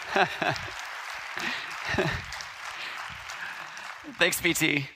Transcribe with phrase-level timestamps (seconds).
[4.18, 4.88] Thanks, BT.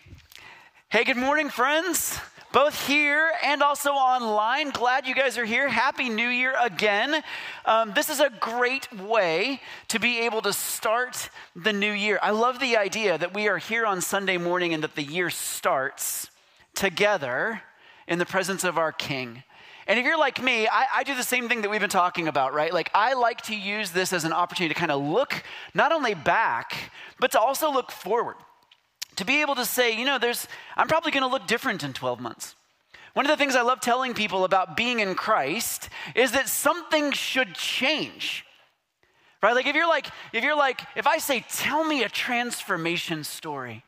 [0.88, 2.18] Hey, good morning, friends.
[2.52, 4.70] Both here and also online.
[4.70, 5.68] Glad you guys are here.
[5.68, 7.22] Happy New Year again.
[7.64, 12.18] Um, this is a great way to be able to start the new year.
[12.22, 15.30] I love the idea that we are here on Sunday morning and that the year
[15.30, 16.30] starts
[16.74, 17.62] together
[18.08, 19.42] in the presence of our King.
[19.86, 22.26] And if you're like me, I, I, do the same thing that we've been talking
[22.26, 22.72] about, right?
[22.72, 25.42] Like, I like to use this as an opportunity to kind of look
[25.74, 28.36] not only back, but to also look forward.
[29.16, 31.92] To be able to say, you know, there's, I'm probably going to look different in
[31.92, 32.56] 12 months.
[33.14, 37.12] One of the things I love telling people about being in Christ is that something
[37.12, 38.44] should change.
[39.40, 39.54] Right?
[39.54, 43.84] Like if you're like if you're like if I say tell me a transformation story.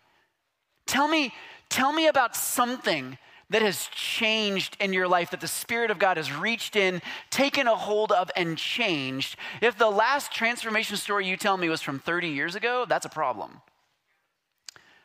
[0.87, 1.33] Tell me
[1.71, 3.19] tell me about something
[3.51, 7.01] that has changed in your life, that the Spirit of God has reached in,
[7.31, 11.81] taken a hold of, and changed, if the last transformation story you tell me was
[11.81, 13.61] from 30 years ago, that's a problem.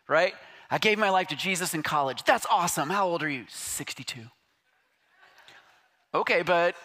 [0.08, 0.34] Right?
[0.72, 2.24] I gave my life to Jesus in college.
[2.24, 2.90] That's awesome.
[2.90, 3.46] How old are you?
[3.48, 4.22] 62.
[6.14, 6.76] Okay, but,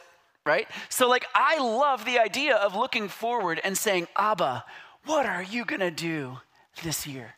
[0.44, 0.68] right?
[0.88, 4.64] So, like, I love the idea of looking forward and saying, Abba,
[5.04, 6.38] what are you to do
[6.82, 7.34] this year?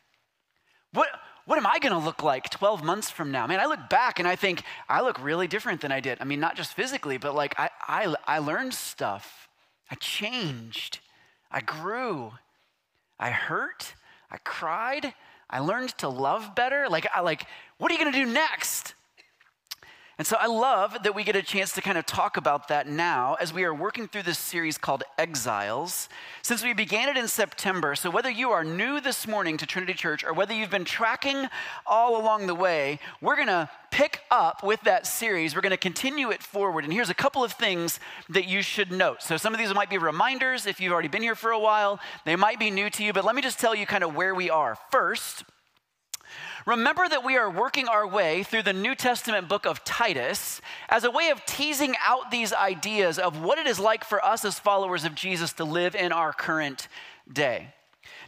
[0.93, 1.09] What,
[1.49, 3.47] what am I going to look like 12 months from now?
[3.47, 6.19] Man, I look back and I think I look really different than I did.
[6.21, 9.49] I mean, not just physically, but like I, I, I learned stuff.
[9.91, 10.99] I changed.
[11.51, 12.33] I grew.
[13.19, 13.95] I hurt.
[14.31, 15.15] I cried.
[15.49, 16.87] I learned to love better.
[16.91, 17.47] Like, I like,
[17.79, 18.93] what are you going to do next?
[20.19, 22.89] And so I love that we get a chance to kind of talk about that
[22.89, 26.09] now as we are working through this series called Exiles.
[26.43, 29.95] Since we began it in September, so whether you are new this morning to Trinity
[29.95, 31.47] Church or whether you've been tracking
[31.87, 35.55] all along the way, we're going to pick up with that series.
[35.55, 36.83] We're going to continue it forward.
[36.83, 39.23] And here's a couple of things that you should note.
[39.23, 42.01] So some of these might be reminders if you've already been here for a while,
[42.25, 44.35] they might be new to you, but let me just tell you kind of where
[44.35, 44.77] we are.
[44.91, 45.45] First,
[46.69, 51.05] Remember that we are working our way through the New Testament book of Titus as
[51.05, 54.59] a way of teasing out these ideas of what it is like for us as
[54.59, 56.89] followers of Jesus to live in our current
[57.33, 57.69] day.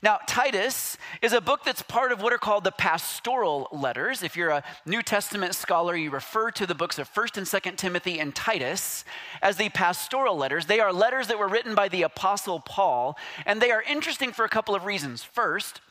[0.03, 4.23] Now, Titus is a book that's part of what are called the pastoral letters.
[4.23, 7.77] If you're a New Testament scholar, you refer to the books of 1st and 2nd
[7.77, 9.05] Timothy and Titus
[9.43, 10.65] as the pastoral letters.
[10.65, 14.47] They are letters that were written by the apostle Paul, and they are interesting for
[14.47, 15.23] a couple of reasons.
[15.23, 15.83] First,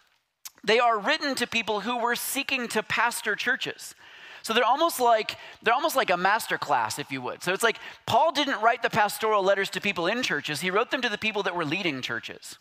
[0.64, 3.96] they are written to people who were seeking to pastor churches.
[4.42, 7.44] So they're almost like they're almost like a master class, if you would.
[7.44, 10.92] So it's like Paul didn't write the pastoral letters to people in churches; he wrote
[10.92, 12.58] them to the people that were leading churches.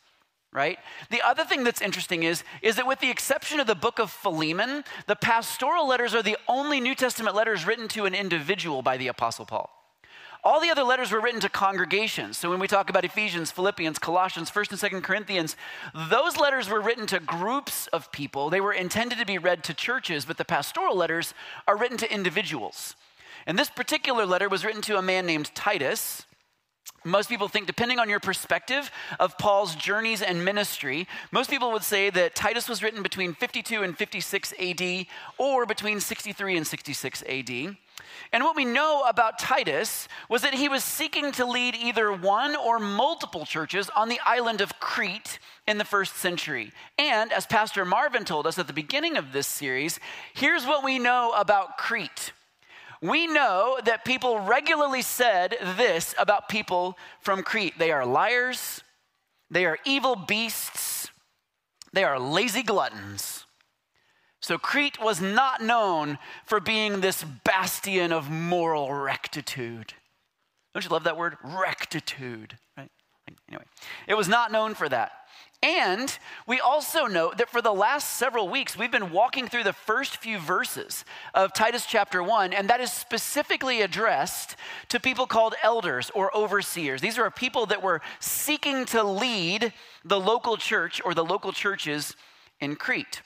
[0.51, 0.79] Right?
[1.11, 4.11] The other thing that's interesting is, is that with the exception of the book of
[4.11, 8.97] Philemon, the pastoral letters are the only New Testament letters written to an individual by
[8.97, 9.78] the Apostle Paul.
[10.49, 12.39] All the other letters were written to congregations.
[12.39, 15.57] So when we talk about Ephesians, Philippians, Colossians, 1st and 2nd Corinthians,
[16.09, 18.49] those letters were written to groups of people.
[18.49, 21.35] They were intended to be read to churches, but the pastoral letters
[21.67, 22.97] are written to individuals.
[23.47, 26.25] And this particular letter was written to a man named Titus.
[27.05, 31.85] Most people think, depending on your perspective of Paul's journeys and ministry, most people would
[31.85, 37.23] say that Titus was written between 52 and 56 AD or between 63 and 66
[37.29, 37.77] AD.
[38.33, 42.57] And what we know about Titus was that he was seeking to lead either one
[42.57, 46.73] or multiple churches on the island of Crete in the first century.
[46.99, 49.99] And as Pastor Marvin told us at the beginning of this series,
[50.35, 52.33] here's what we know about Crete.
[53.01, 58.83] We know that people regularly said this about people from Crete they are liars,
[59.51, 61.11] they are evil beasts,
[61.93, 63.47] they are lazy gluttons.
[64.41, 69.95] So Crete was not known for being this bastion of moral rectitude.
[70.75, 71.37] Don't you love that word?
[71.43, 72.91] Rectitude, right?
[73.49, 73.65] Anyway,
[74.07, 75.13] it was not known for that.
[75.61, 76.17] And
[76.47, 80.19] we also know that for the last several weeks, we've been walking through the first
[80.19, 81.05] few verses
[81.35, 84.55] of Titus chapter 1, and that is specifically addressed
[84.89, 87.01] to people called elders or overseers.
[87.01, 89.73] These are people that were seeking to lead
[90.05, 92.15] the local church or the local churches
[92.61, 93.21] in Crete.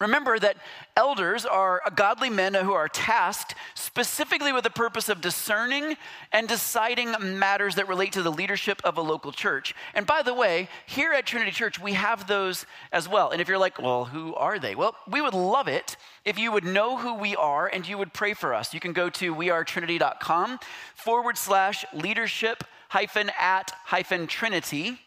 [0.00, 0.56] Remember that
[0.96, 5.96] elders are godly men who are tasked specifically with the purpose of discerning
[6.32, 9.72] and deciding matters that relate to the leadership of a local church.
[9.94, 13.30] And by the way, here at Trinity Church, we have those as well.
[13.30, 14.74] And if you're like, well, who are they?
[14.74, 18.12] Well, we would love it if you would know who we are and you would
[18.12, 18.74] pray for us.
[18.74, 20.58] You can go to wearetrinity.com
[20.96, 25.00] forward slash leadership hyphen at hyphen trinity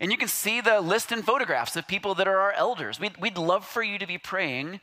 [0.00, 2.98] and you can see the list and photographs of people that are our elders.
[2.98, 4.80] We'd, we'd love for you to be praying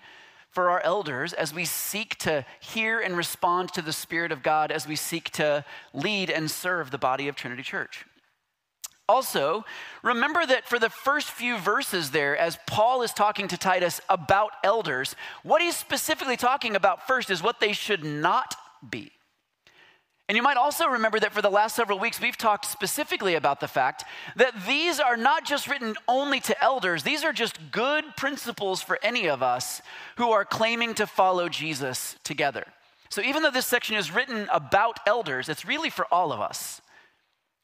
[0.51, 4.71] for our elders as we seek to hear and respond to the Spirit of God,
[4.71, 8.05] as we seek to lead and serve the body of Trinity Church.
[9.09, 9.65] Also,
[10.03, 14.51] remember that for the first few verses there, as Paul is talking to Titus about
[14.63, 18.55] elders, what he's specifically talking about first is what they should not
[18.87, 19.11] be.
[20.27, 23.61] And you might also remember that for the last several weeks, we've talked specifically about
[23.61, 24.03] the fact
[24.35, 28.99] that these are not just written only to elders, these are just good principles for
[29.01, 29.81] any of us
[30.17, 32.65] who are claiming to follow Jesus together.
[33.09, 36.81] So even though this section is written about elders, it's really for all of us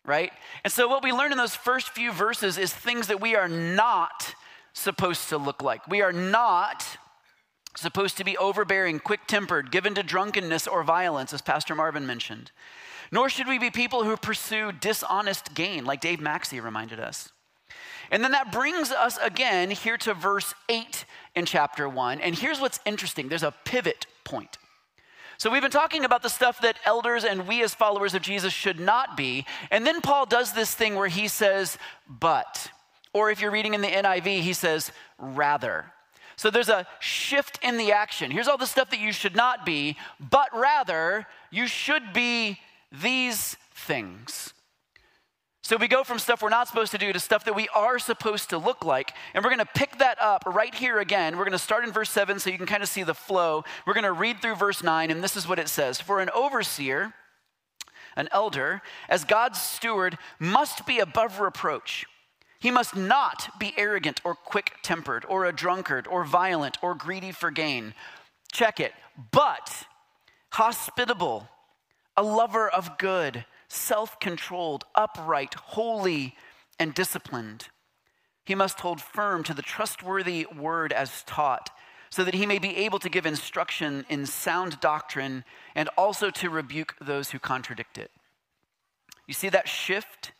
[0.05, 0.31] right?
[0.63, 3.47] And so, what we learn in those first few verses is things that we are
[3.47, 4.35] not
[4.73, 5.87] supposed to look like.
[5.87, 6.85] We are not
[7.75, 12.51] supposed to be overbearing, quick tempered, given to drunkenness or violence, as Pastor Marvin mentioned.
[13.11, 17.29] Nor should we be people who pursue dishonest gain, like Dave Maxey reminded us.
[18.11, 21.05] And then that brings us again here to verse 8
[21.35, 22.21] in chapter 1.
[22.21, 24.57] And here's what's interesting there's a pivot point.
[25.37, 28.53] So we've been talking about the stuff that elders and we as followers of Jesus
[28.53, 29.45] should not be.
[29.71, 31.77] And then Paul does this thing where he says,
[32.07, 32.69] but.
[33.13, 35.91] Or if you're reading in the NIV, he says, rather.
[36.43, 38.29] So there's a shift in the action.
[38.29, 42.59] Here's all the stuff that you should not be, but rather, you should be
[42.91, 44.53] these things.
[45.61, 47.97] So we go from stuff we're not supposed to do to stuff that we are
[47.97, 49.13] supposed to look like.
[49.33, 51.37] And we're going to pick that up right here again.
[51.37, 53.63] We're going to start in verse 7 so you can kind of see the flow.
[53.87, 56.29] We're going to read through verse 9, and this is what it says For an
[56.31, 57.13] overseer,
[58.17, 62.05] an elder, as God's steward, must be above reproach.
[62.63, 67.33] He must not be arrogant or quick tempered or a drunkard or violent or greedy
[67.33, 67.93] for gain.
[68.53, 68.93] Check it.
[69.31, 69.85] But
[70.51, 71.49] hospitable,
[72.15, 76.35] a lover of good self controlled, upright, holy,
[76.79, 77.67] and disciplined.
[78.45, 81.69] He must hold firm to the trustworthy word as taught,
[82.09, 85.43] so that he may be able to give instruction in sound doctrine
[85.75, 88.11] and also to rebuke those who contradict it.
[89.27, 90.31] You see that shift?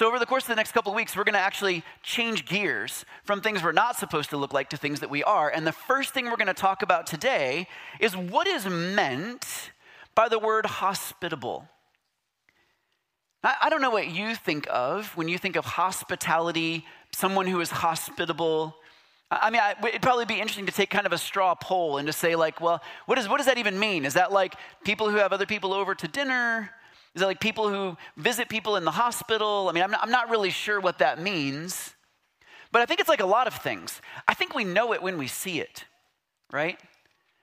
[0.00, 2.46] So, over the course of the next couple of weeks, we're going to actually change
[2.46, 5.50] gears from things we're not supposed to look like to things that we are.
[5.50, 7.68] And the first thing we're going to talk about today
[8.00, 9.72] is what is meant
[10.14, 11.68] by the word hospitable.
[13.44, 17.68] I, don't know what you think of when you think of hospitality, someone who is
[17.68, 18.74] hospitable.
[19.30, 22.14] I mean, it'd probably be interesting to take kind of a straw poll and to
[22.14, 24.06] say, like, well, what, is, what does that even mean?
[24.06, 26.70] Is that like people who have other people over to dinner?
[27.14, 29.68] Is it like people who visit people in the hospital?
[29.68, 31.94] I mean, I'm not, I'm not really sure what that means.
[32.72, 34.00] But I think it's like a lot of things.
[34.28, 35.84] I think we know it when we see it,
[36.52, 36.78] right?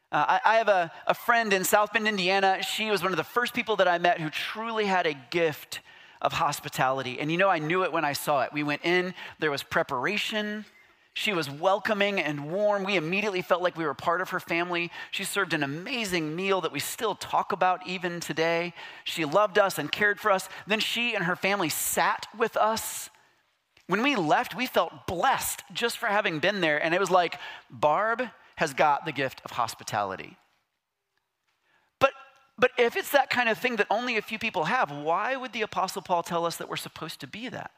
[0.10, 2.64] Uh, I, I, have a, a friend in South Bend, Indiana.
[2.64, 5.82] She was one of the first people that I met who truly had a gift
[6.22, 7.20] of hospitality.
[7.20, 8.54] And you know, I knew it when I saw it.
[8.54, 10.66] We went in, there was preparation.
[11.20, 12.84] She was welcoming and warm.
[12.84, 14.92] We immediately felt like we were part of her family.
[15.10, 18.72] She served an amazing meal that we still talk about even today.
[19.04, 20.48] She loved us and cared for us.
[20.68, 23.10] Then she and her family sat with us.
[23.88, 26.78] When we left, we felt blessed just for having been there.
[26.78, 27.40] And it was like,
[27.72, 28.22] Barb
[28.58, 30.38] has got the gift of hospitality.
[32.00, 32.14] But
[32.60, 35.52] but if it's that kind of thing that only a few people have, why would
[35.52, 37.72] the Apostle Paul tell us that we're supposed to be that?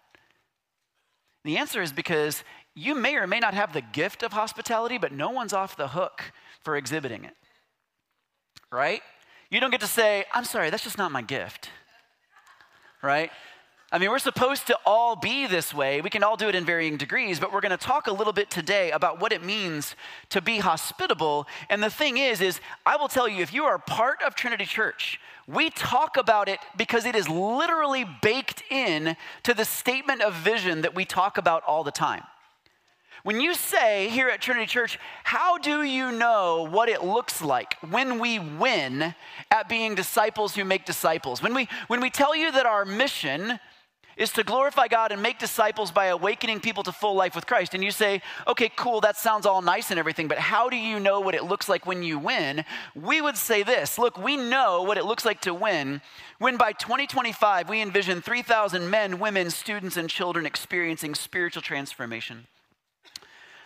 [1.46, 2.44] The answer is because
[2.76, 5.90] you may or may not have the gift of hospitality, but no one's off the
[5.90, 6.32] hook
[6.64, 7.36] for exhibiting it.
[8.72, 9.02] Right?
[9.50, 11.70] You don't get to say, I'm sorry, that's just not my gift.
[13.02, 13.32] Right?
[13.92, 16.00] I mean, we're supposed to all be this way.
[16.02, 18.34] We can all do it in varying degrees, but we're going to talk a little
[18.34, 19.96] bit today about what it means
[20.30, 21.48] to be hospitable.
[21.72, 24.66] And the thing is is I will tell you if you are part of Trinity
[24.66, 30.36] Church, we talk about it because it is literally baked in to the statement of
[30.36, 32.22] vision that we talk about all the time.
[33.24, 37.76] When you say here at Trinity Church, how do you know what it looks like
[37.90, 39.14] when we win
[39.52, 41.42] at being disciples who make disciples?
[41.44, 43.60] When we when we tell you that our mission
[44.20, 47.74] is to glorify God and make disciples by awakening people to full life with Christ.
[47.74, 51.00] And you say, okay, cool, that sounds all nice and everything, but how do you
[51.00, 52.66] know what it looks like when you win?
[52.94, 56.02] We would say this look, we know what it looks like to win
[56.38, 62.48] when by 2025 we envision 3,000 men, women, students, and children experiencing spiritual transformation,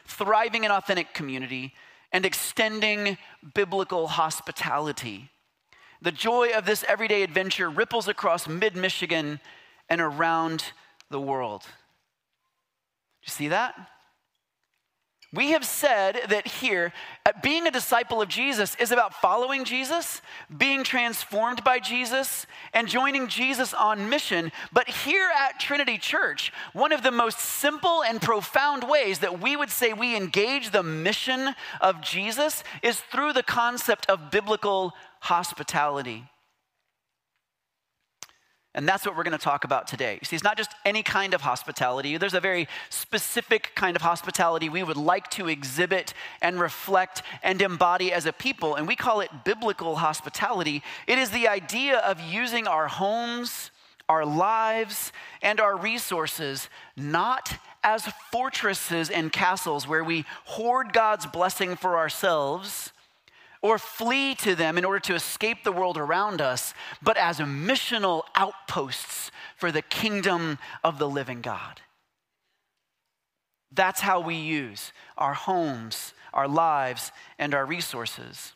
[0.05, 1.73] thriving in authentic community,
[2.11, 3.17] and extending
[3.53, 5.29] biblical hospitality.
[6.01, 9.39] The joy of this everyday adventure ripples across mid Michigan
[9.89, 10.65] and around
[11.09, 11.61] the world.
[11.61, 11.67] Do
[13.25, 13.73] you see that?
[15.33, 16.93] We have said that here,
[17.25, 20.21] uh, being a disciple of Jesus is about following Jesus,
[20.55, 24.51] being transformed by Jesus, and joining Jesus on mission.
[24.71, 29.55] But here at Trinity Church, one of the most simple and profound ways that we
[29.55, 36.25] would say we engage the mission of Jesus is through the concept of biblical hospitality.
[38.75, 40.17] And that's what we're going to talk about today.
[40.19, 42.17] You see, it's not just any kind of hospitality.
[42.17, 47.61] There's a very specific kind of hospitality we would like to exhibit and reflect and
[47.61, 50.81] embody as a people, and we call it biblical hospitality.
[51.05, 53.69] It is the idea of using our homes,
[54.09, 55.11] our lives,
[55.43, 62.91] and our resources not as fortresses and castles where we hoard God's blessing for ourselves
[63.63, 67.43] or flee to them in order to escape the world around us, but as a
[67.43, 71.81] missional outposts for the kingdom of the living God.
[73.71, 78.53] That's how we use our homes, our lives, and our resources.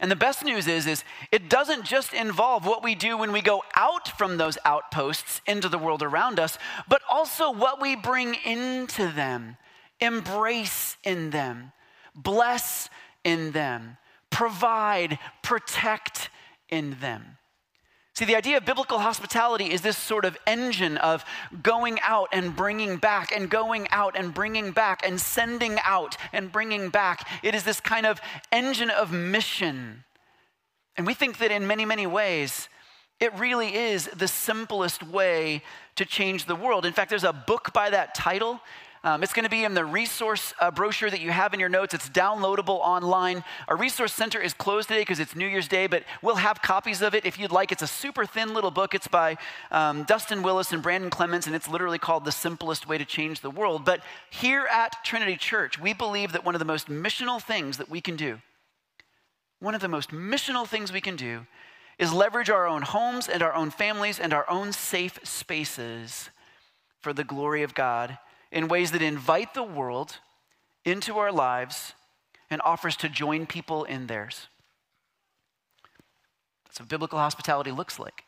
[0.00, 3.42] And the best news is, is it doesn't just involve what we do when we
[3.42, 6.56] go out from those outposts into the world around us,
[6.88, 9.58] but also what we bring into them,
[10.00, 11.72] embrace in them,
[12.14, 12.88] bless
[13.24, 13.98] in them,
[14.30, 16.30] provide, protect
[16.70, 17.36] in them.
[18.20, 21.24] See, the idea of biblical hospitality is this sort of engine of
[21.62, 26.52] going out and bringing back, and going out and bringing back, and sending out and
[26.52, 27.26] bringing back.
[27.42, 28.20] It is this kind of
[28.52, 30.04] engine of mission.
[30.98, 32.68] And we think that in many, many ways,
[33.20, 35.62] it really is the simplest way
[35.96, 36.84] to change the world.
[36.84, 38.60] In fact, there's a book by that title
[39.02, 41.70] um, it's going to be in the resource uh, brochure that you have in your
[41.70, 41.94] notes.
[41.94, 43.42] It's downloadable online.
[43.66, 47.00] Our resource center is closed today because it's New Year's Day, but we'll have copies
[47.00, 47.72] of it if you'd like.
[47.72, 48.94] It's a super thin little book.
[48.94, 49.38] It's by
[49.70, 53.40] um, Dustin Willis and Brandon Clements, and it's literally called The Simplest Way to Change
[53.40, 53.86] the World.
[53.86, 57.88] But here at Trinity Church, we believe that one of the most missional things that
[57.88, 58.40] we can do,
[59.60, 61.46] one of the most missional things we can do,
[61.98, 66.28] is leverage our own homes and our own families and our own safe spaces
[67.00, 68.18] for the glory of God
[68.52, 70.18] in ways that invite the world
[70.84, 71.94] into our lives
[72.50, 74.48] and offers to join people in theirs.
[76.66, 78.24] That's what biblical hospitality looks like.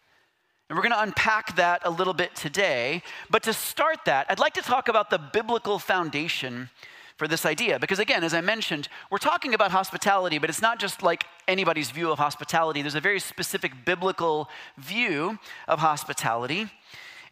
[0.68, 3.02] And we're going to unpack that a little bit today.
[3.30, 6.70] But to start that, I'd like to talk about the biblical foundation
[7.16, 7.78] for this idea.
[7.78, 11.90] Because again, as I mentioned, we're talking about hospitality, but it's not just like anybody's
[11.90, 12.80] view of hospitality.
[12.80, 14.48] There's a very specific biblical
[14.78, 15.38] view
[15.68, 16.68] of hospitality.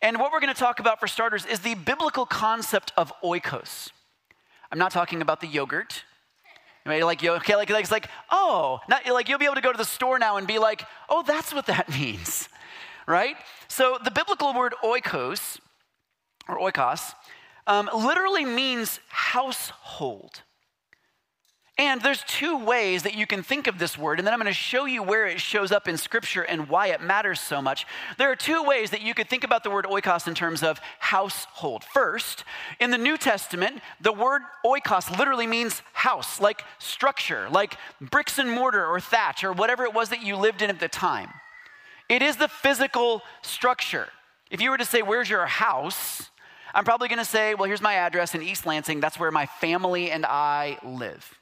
[0.03, 3.91] And what we're going to talk about for starters is the biblical concept of oikos.
[4.73, 6.05] I'm not talking about the yogurt.
[6.87, 9.85] Like, okay, like, it's like, oh, not, like you'll be able to go to the
[9.85, 12.49] store now and be like, oh, that's what that means,
[13.07, 13.37] right?
[13.69, 15.59] So the biblical word oikos,
[16.49, 17.15] or oikos,
[17.67, 20.43] um, literally means household.
[21.81, 24.53] And there's two ways that you can think of this word, and then I'm going
[24.53, 27.87] to show you where it shows up in Scripture and why it matters so much.
[28.19, 30.79] There are two ways that you could think about the word oikos in terms of
[30.99, 31.83] household.
[31.83, 32.45] First,
[32.81, 38.51] in the New Testament, the word oikos literally means house, like structure, like bricks and
[38.51, 41.31] mortar or thatch or whatever it was that you lived in at the time.
[42.11, 44.11] It is the physical structure.
[44.51, 46.29] If you were to say, Where's your house?
[46.75, 49.01] I'm probably going to say, Well, here's my address in East Lansing.
[49.01, 51.40] That's where my family and I live.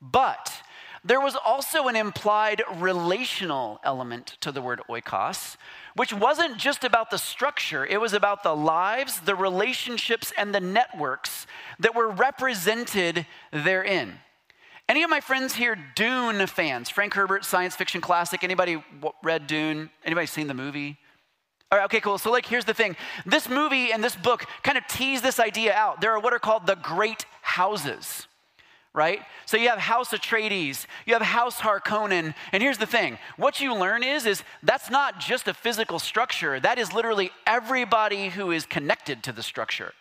[0.00, 0.62] But
[1.04, 5.56] there was also an implied relational element to the word oikos,
[5.94, 10.60] which wasn't just about the structure, it was about the lives, the relationships, and the
[10.60, 11.46] networks
[11.78, 14.18] that were represented therein.
[14.88, 16.90] Any of my friends here Dune fans?
[16.90, 18.42] Frank Herbert, science fiction classic.
[18.42, 18.82] Anybody
[19.22, 19.88] read Dune?
[20.04, 20.98] Anybody seen the movie?
[21.70, 22.18] All right, okay, cool.
[22.18, 25.72] So, like, here's the thing this movie and this book kind of tease this idea
[25.72, 26.00] out.
[26.00, 28.26] There are what are called the great houses
[28.94, 29.20] right?
[29.46, 33.74] So you have House Atreides, you have House Harkonnen, and here's the thing: what you
[33.74, 36.58] learn is is that's not just a physical structure.
[36.60, 39.92] That is literally everybody who is connected to the structure.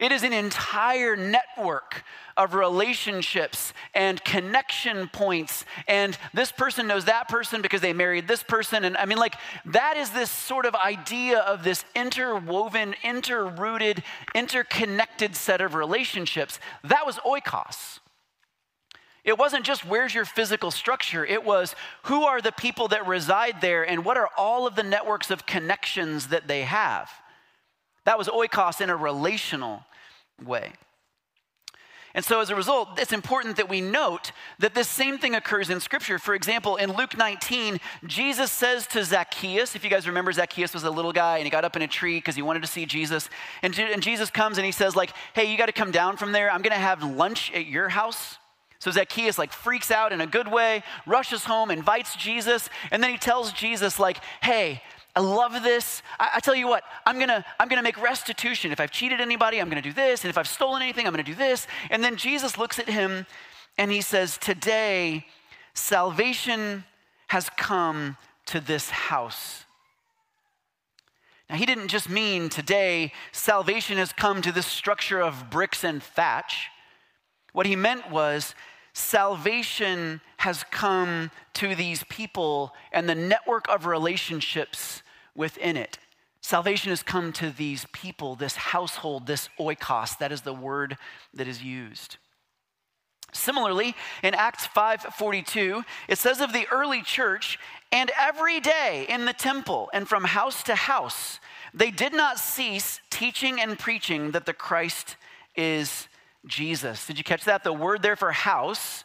[0.00, 2.02] It is an entire network
[2.36, 5.64] of relationships and connection points.
[5.86, 8.84] And this person knows that person because they married this person.
[8.84, 9.36] And I mean, like,
[9.66, 14.02] that is this sort of idea of this interwoven, interrooted,
[14.34, 16.58] interconnected set of relationships.
[16.82, 18.00] That was oikos.
[19.22, 23.62] It wasn't just where's your physical structure, it was who are the people that reside
[23.62, 27.10] there and what are all of the networks of connections that they have.
[28.04, 29.84] That was oikos in a relational
[30.44, 30.72] way.
[32.16, 34.30] And so, as a result, it's important that we note
[34.60, 36.20] that this same thing occurs in Scripture.
[36.20, 40.84] For example, in Luke 19, Jesus says to Zacchaeus, if you guys remember, Zacchaeus was
[40.84, 42.86] a little guy and he got up in a tree because he wanted to see
[42.86, 43.28] Jesus.
[43.62, 46.30] And, and Jesus comes and he says, like, hey, you got to come down from
[46.30, 46.52] there.
[46.52, 48.38] I'm going to have lunch at your house.
[48.78, 53.10] So Zacchaeus like freaks out in a good way, rushes home, invites Jesus, and then
[53.10, 54.82] he tells Jesus like, "Hey,
[55.16, 56.02] I love this.
[56.18, 58.72] I, I, tell you what, I'm gonna, I'm gonna make restitution.
[58.72, 60.24] If I've cheated anybody, I'm gonna do this.
[60.24, 61.66] And if I've stolen anything, I'm gonna do this.
[61.90, 63.26] And then Jesus looks at him
[63.78, 65.26] and he says, Today,
[65.72, 66.84] salvation
[67.28, 68.16] has come
[68.46, 69.64] to this house
[71.48, 76.02] Now, he didn't just mean today salvation has come to this structure of bricks and
[76.02, 76.68] thatch.
[77.52, 78.54] What he meant was
[78.92, 85.02] salvation has come to these people and the network of relationships
[85.34, 85.98] within it.
[86.40, 90.18] Salvation has come to these people, this household, this oikos.
[90.18, 90.98] That is the word
[91.32, 92.18] that is used.
[93.32, 97.58] Similarly, in Acts 5:42, it says of the early church,
[97.90, 101.40] and every day in the temple and from house to house,
[101.72, 105.16] they did not cease teaching and preaching that the Christ
[105.56, 106.08] is
[106.46, 107.06] Jesus.
[107.06, 107.64] Did you catch that?
[107.64, 109.04] The word there for house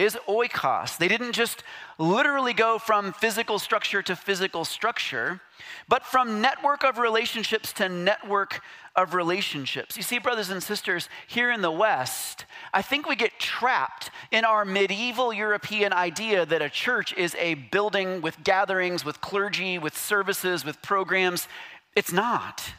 [0.00, 0.96] is oikos.
[0.96, 1.62] They didn't just
[1.98, 5.40] literally go from physical structure to physical structure,
[5.88, 8.62] but from network of relationships to network
[8.96, 9.96] of relationships.
[9.96, 14.44] You see, brothers and sisters, here in the West, I think we get trapped in
[14.44, 19.96] our medieval European idea that a church is a building with gatherings, with clergy, with
[19.96, 21.46] services, with programs.
[21.94, 22.72] It's not.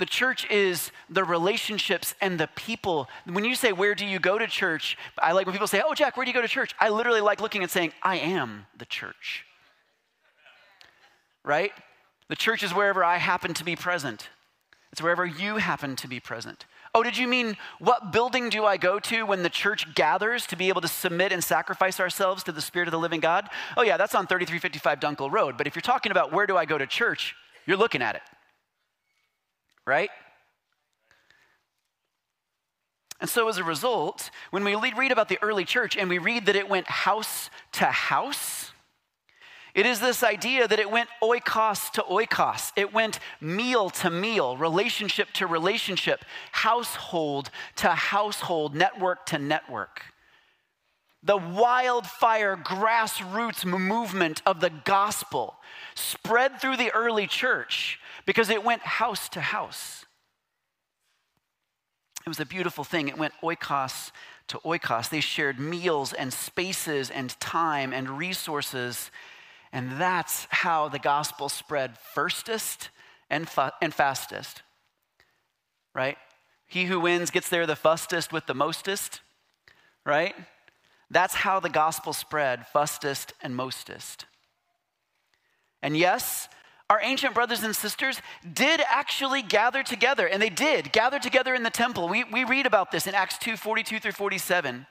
[0.00, 3.06] The church is the relationships and the people.
[3.26, 4.96] When you say, Where do you go to church?
[5.18, 6.74] I like when people say, Oh, Jack, where do you go to church?
[6.80, 9.44] I literally like looking and saying, I am the church.
[11.44, 11.72] Right?
[12.28, 14.30] The church is wherever I happen to be present,
[14.90, 16.64] it's wherever you happen to be present.
[16.94, 20.56] Oh, did you mean what building do I go to when the church gathers to
[20.56, 23.50] be able to submit and sacrifice ourselves to the Spirit of the living God?
[23.76, 25.58] Oh, yeah, that's on 3355 Dunckel Road.
[25.58, 28.22] But if you're talking about where do I go to church, you're looking at it
[29.90, 30.10] right?
[33.20, 36.46] And so, as a result, when we read about the early church and we read
[36.46, 38.70] that it went house to house,
[39.74, 42.72] it is this idea that it went oikos to oikos.
[42.76, 50.02] It went meal to meal, relationship to relationship, household to household, network to network.
[51.22, 55.56] The wildfire grassroots movement of the gospel
[55.94, 60.04] spread through the early church because it went house to house.
[62.24, 63.08] It was a beautiful thing.
[63.08, 64.12] It went oikos
[64.48, 65.08] to oikos.
[65.08, 69.10] They shared meals and spaces and time and resources.
[69.72, 72.90] And that's how the gospel spread firstest
[73.30, 73.48] and,
[73.80, 74.62] and fastest.
[75.94, 76.18] Right?
[76.66, 79.20] He who wins gets there the fastest with the mostest.
[80.04, 80.34] Right?
[81.10, 84.26] That's how the gospel spread, fastest and mostest.
[85.82, 86.48] And yes,
[86.90, 88.20] our ancient brothers and sisters
[88.52, 92.08] did actually gather together, and they did gather together in the temple.
[92.08, 94.86] We, we read about this in Acts 2 42 through 47.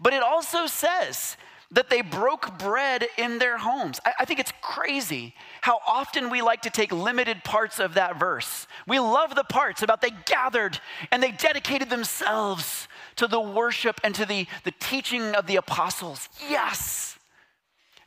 [0.00, 1.36] But it also says
[1.70, 4.00] that they broke bread in their homes.
[4.06, 8.18] I, I, think it's crazy how often we like to take limited parts of that
[8.18, 8.66] verse.
[8.86, 14.14] We love the parts about they gathered and they dedicated themselves to the worship and
[14.14, 16.30] to the, the teaching of the apostles.
[16.48, 17.17] Yes.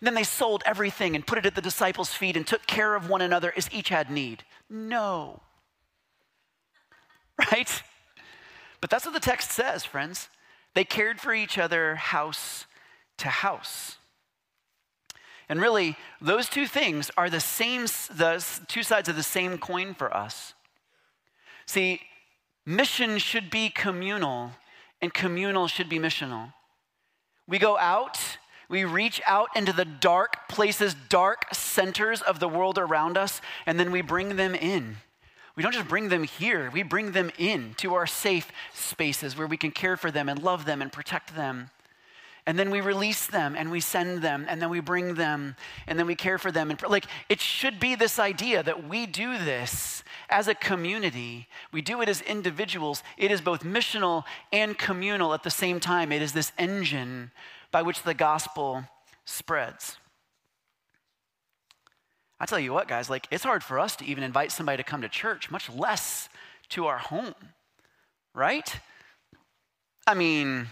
[0.02, 3.08] Then they sold everything and put it at the disciples' feet and took care of
[3.08, 4.44] one another as each had need.
[4.70, 5.42] No.
[7.52, 7.82] Right?
[8.82, 10.30] But that's what the text says, friends.
[10.76, 12.66] They cared for each other house
[13.18, 13.98] to house.
[15.50, 19.94] And really, those two things are the same, the two sides of the same coin
[19.94, 20.54] for us.
[21.66, 22.02] See,
[22.66, 24.52] mission should be communal,
[25.02, 26.54] and communal should be missional.
[27.48, 28.38] We go out
[28.72, 33.78] we reach out into the dark places, dark centers of the world around us, and
[33.78, 34.96] then we bring them in.
[35.58, 39.46] We don't just bring them here, we bring them in to our safe spaces where
[39.46, 41.70] we can care for them and love them and protect them.
[42.46, 45.56] And then we release them and we send them and then we bring them
[45.86, 46.72] and then we care for them.
[46.72, 51.48] And like it should be this idea that we do this as a community.
[51.72, 53.04] We do it as individuals.
[53.18, 56.12] It is both missional and communal at the same time.
[56.12, 57.32] It is this engine
[57.72, 58.84] by which the gospel
[59.26, 59.98] spreads.
[62.40, 64.84] I tell you what, guys, like it's hard for us to even invite somebody to
[64.84, 66.28] come to church, much less
[66.70, 67.36] to our home,
[68.34, 68.80] right?
[70.08, 70.68] I mean,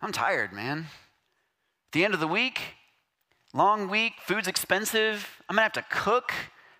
[0.00, 0.78] I'm tired, man.
[0.78, 2.60] At the end of the week,
[3.52, 5.42] long week, food's expensive.
[5.48, 6.32] I'm gonna have to cook,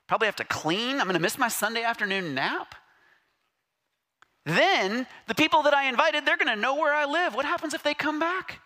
[0.06, 1.00] probably have to clean.
[1.00, 2.74] I'm gonna miss my Sunday afternoon nap.
[4.46, 7.34] Then the people that I invited, they're gonna know where I live.
[7.34, 8.60] What happens if they come back?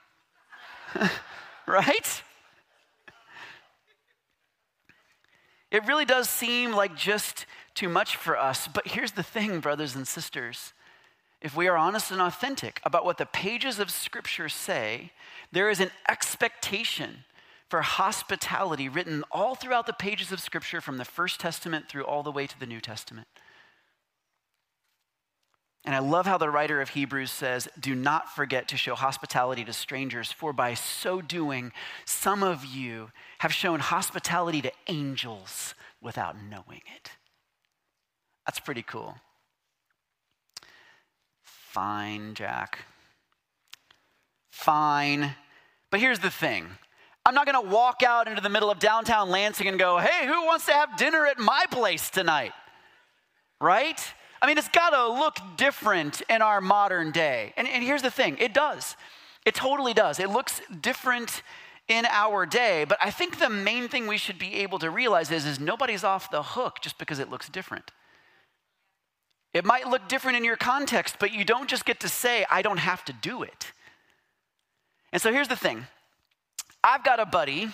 [1.66, 2.22] right?
[5.70, 8.68] It really does seem like just too much for us.
[8.68, 10.72] But here's the thing, brothers and sisters.
[11.40, 15.12] If we are honest and authentic about what the pages of Scripture say,
[15.52, 17.24] there is an expectation
[17.68, 22.22] for hospitality written all throughout the pages of Scripture from the First Testament through all
[22.22, 23.28] the way to the New Testament.
[25.88, 29.64] And I love how the writer of Hebrews says, Do not forget to show hospitality
[29.64, 31.72] to strangers, for by so doing,
[32.04, 37.12] some of you have shown hospitality to angels without knowing it.
[38.44, 39.16] That's pretty cool.
[41.42, 42.80] Fine, Jack.
[44.50, 45.36] Fine.
[45.90, 46.66] But here's the thing
[47.24, 50.26] I'm not going to walk out into the middle of downtown Lansing and go, hey,
[50.26, 52.52] who wants to have dinner at my place tonight?
[53.58, 53.98] Right?
[54.40, 57.52] I mean, it's got to look different in our modern day.
[57.56, 58.96] And, and here's the thing it does.
[59.44, 60.20] It totally does.
[60.20, 61.42] It looks different
[61.88, 65.30] in our day, but I think the main thing we should be able to realize
[65.30, 67.90] is, is nobody's off the hook just because it looks different.
[69.54, 72.60] It might look different in your context, but you don't just get to say, I
[72.60, 73.72] don't have to do it.
[75.12, 75.86] And so here's the thing
[76.84, 77.70] I've got a buddy,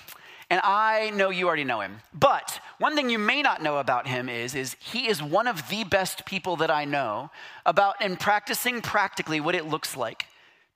[0.55, 1.97] and I know you already know him.
[2.15, 5.69] But one thing you may not know about him is, is he is one of
[5.69, 7.31] the best people that I know
[7.67, 10.27] about in practicing practically what it looks like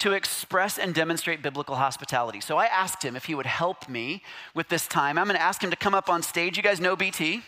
[0.00, 2.40] to express and demonstrate biblical hospitality.
[2.40, 5.16] So I asked him if he would help me with this time.
[5.16, 6.56] I'm going to ask him to come up on stage.
[6.56, 7.42] You guys know BT?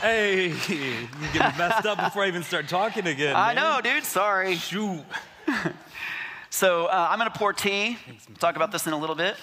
[0.00, 3.36] Hey, you get messed up before I even start talking again.
[3.36, 3.56] I man.
[3.56, 4.04] know, dude.
[4.04, 4.56] Sorry.
[4.56, 5.04] Shoot.
[6.50, 7.96] so uh, I'm going to pour tea.
[8.38, 9.36] Talk about this in a little bit.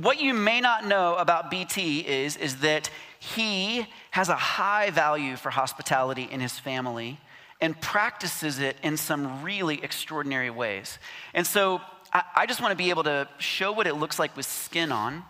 [0.00, 5.36] What you may not know about BT is, is that he has a high value
[5.36, 7.18] for hospitality in his family
[7.60, 10.98] and practices it in some really extraordinary ways.
[11.34, 11.80] And so
[12.12, 14.92] I, I just want to be able to show what it looks like with skin
[14.92, 15.24] on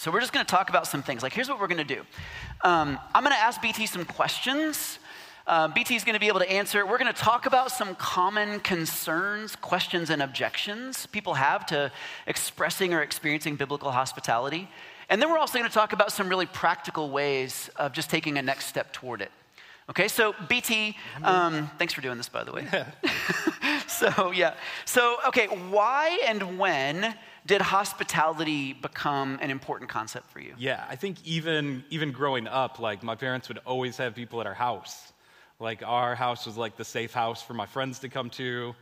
[0.00, 1.22] so we're just going to talk about some things.
[1.22, 2.00] Like, here's what we're going to do
[2.62, 4.98] um, I'm going to ask BT some questions.
[5.46, 6.86] Uh, BT is going to be able to answer.
[6.86, 11.92] We're going to talk about some common concerns, questions, and objections people have to
[12.26, 14.70] expressing or experiencing biblical hospitality.
[15.10, 18.38] And then we're also going to talk about some really practical ways of just taking
[18.38, 19.30] a next step toward it.
[19.90, 22.66] Okay, so BT, um, thanks for doing this, by the way.
[23.86, 24.54] so, yeah.
[24.86, 27.14] So, okay, why and when
[27.46, 30.54] did hospitality become an important concept for you?
[30.58, 34.46] Yeah, I think even even growing up, like my parents would always have people at
[34.46, 35.12] our house.
[35.58, 38.74] Like our house was like the safe house for my friends to come to.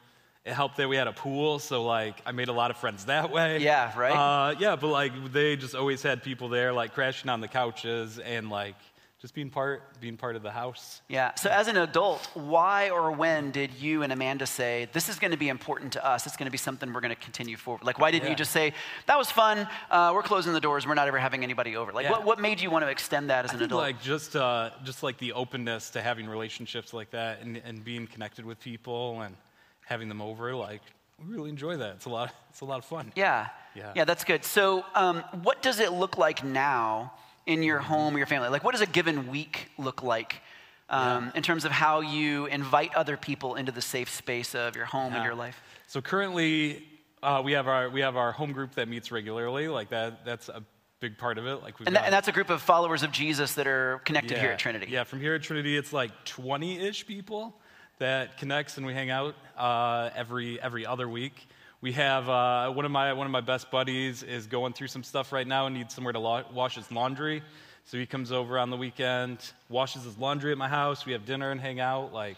[0.44, 3.04] It helped that we had a pool, so like I made a lot of friends
[3.06, 3.58] that way.
[3.58, 4.12] Yeah, right.
[4.12, 8.18] Uh, yeah, but like they just always had people there, like crashing on the couches
[8.18, 8.76] and like
[9.20, 11.02] just being part being part of the house.
[11.08, 15.18] Yeah so as an adult why or when did you and amanda say this is
[15.18, 17.56] going to be important to us it's going to be something we're going to continue
[17.56, 18.30] forward like why didn't yeah.
[18.30, 18.72] you just say
[19.06, 22.04] that was fun uh, we're closing the doors we're not ever having anybody over like
[22.04, 22.10] yeah.
[22.10, 23.82] what, what made you want to extend that as I an adult?
[23.82, 28.06] like just uh, just like the openness to having relationships like that and, and being
[28.06, 29.34] connected with people and
[29.84, 30.82] having them over like
[31.18, 31.96] we really enjoy that.
[31.96, 33.12] It's a lot it's a lot of fun.
[33.16, 33.48] Yeah.
[33.74, 34.44] Yeah, yeah that's good.
[34.44, 37.12] So um, what does it look like now
[37.48, 38.48] in your home or your family?
[38.50, 40.36] Like, what does a given week look like
[40.90, 41.30] um, yeah.
[41.34, 45.12] in terms of how you invite other people into the safe space of your home
[45.12, 45.18] yeah.
[45.18, 45.60] and your life?
[45.88, 46.84] So currently,
[47.22, 49.66] uh, we have our we have our home group that meets regularly.
[49.66, 50.62] Like that, that's a
[51.00, 51.62] big part of it.
[51.62, 54.40] Like, and, that, and, that's a group of followers of Jesus that are connected yeah,
[54.40, 54.86] here at Trinity.
[54.90, 57.54] Yeah, from here at Trinity, it's like 20-ish people
[57.98, 61.48] that connects and we hang out uh, every every other week.
[61.80, 65.04] We have uh, one of my one of my best buddies is going through some
[65.04, 67.40] stuff right now and needs somewhere to lo- wash his laundry.
[67.84, 69.38] So he comes over on the weekend,
[69.68, 71.06] washes his laundry at my house.
[71.06, 72.12] We have dinner and hang out.
[72.12, 72.36] Like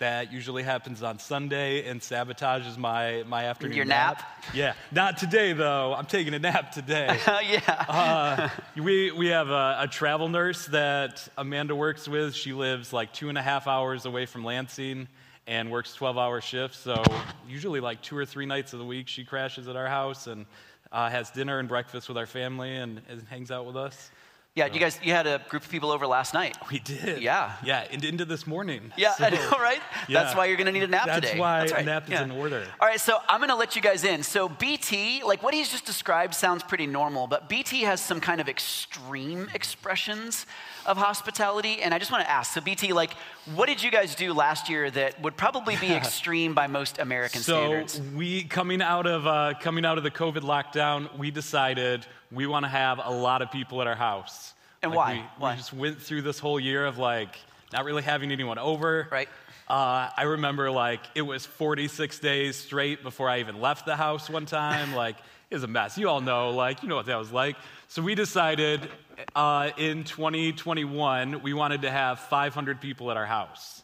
[0.00, 3.74] that usually happens on Sunday and sabotages my my afternoon.
[3.74, 4.18] Your nap?
[4.18, 4.54] nap.
[4.54, 5.94] Yeah, not today though.
[5.94, 7.18] I'm taking a nap today.
[7.26, 7.60] yeah.
[7.88, 12.34] Uh, we we have a, a travel nurse that Amanda works with.
[12.34, 15.08] She lives like two and a half hours away from Lansing
[15.46, 16.78] and works 12 hour shifts.
[16.78, 17.02] So,
[17.48, 20.46] usually, like two or three nights of the week, she crashes at our house and
[20.92, 24.10] uh, has dinner and breakfast with our family and, and hangs out with us.
[24.56, 26.56] Yeah, you guys, you had a group of people over last night.
[26.70, 27.20] We did.
[27.20, 27.56] Yeah.
[27.64, 28.92] Yeah, and into this morning.
[28.96, 29.80] Yeah, so, I know, right?
[30.08, 30.22] Yeah.
[30.22, 31.40] That's why you're going to need a nap That's today.
[31.40, 32.22] Why That's why a nap is yeah.
[32.22, 32.64] in order.
[32.80, 34.22] All right, so I'm going to let you guys in.
[34.22, 38.40] So BT, like what he's just described sounds pretty normal, but BT has some kind
[38.40, 40.46] of extreme expressions
[40.86, 41.82] of hospitality.
[41.82, 43.14] And I just want to ask, so BT, like,
[43.56, 47.40] what did you guys do last year that would probably be extreme by most American
[47.40, 47.94] so standards?
[47.94, 52.46] So we, coming out of, uh, coming out of the COVID lockdown, we decided we
[52.46, 54.54] want to have a lot of people at our house.
[54.82, 55.14] And like why?
[55.14, 55.50] We, why?
[55.52, 57.36] we just went through this whole year of like
[57.72, 59.08] not really having anyone over.
[59.10, 59.28] Right.
[59.68, 64.28] Uh, I remember like it was 46 days straight before I even left the house
[64.28, 64.94] one time.
[64.96, 65.16] like
[65.50, 65.96] it was a mess.
[65.96, 67.56] You all know, like you know what that was like.
[67.88, 68.88] So we decided
[69.34, 73.83] uh, in 2021 we wanted to have 500 people at our house.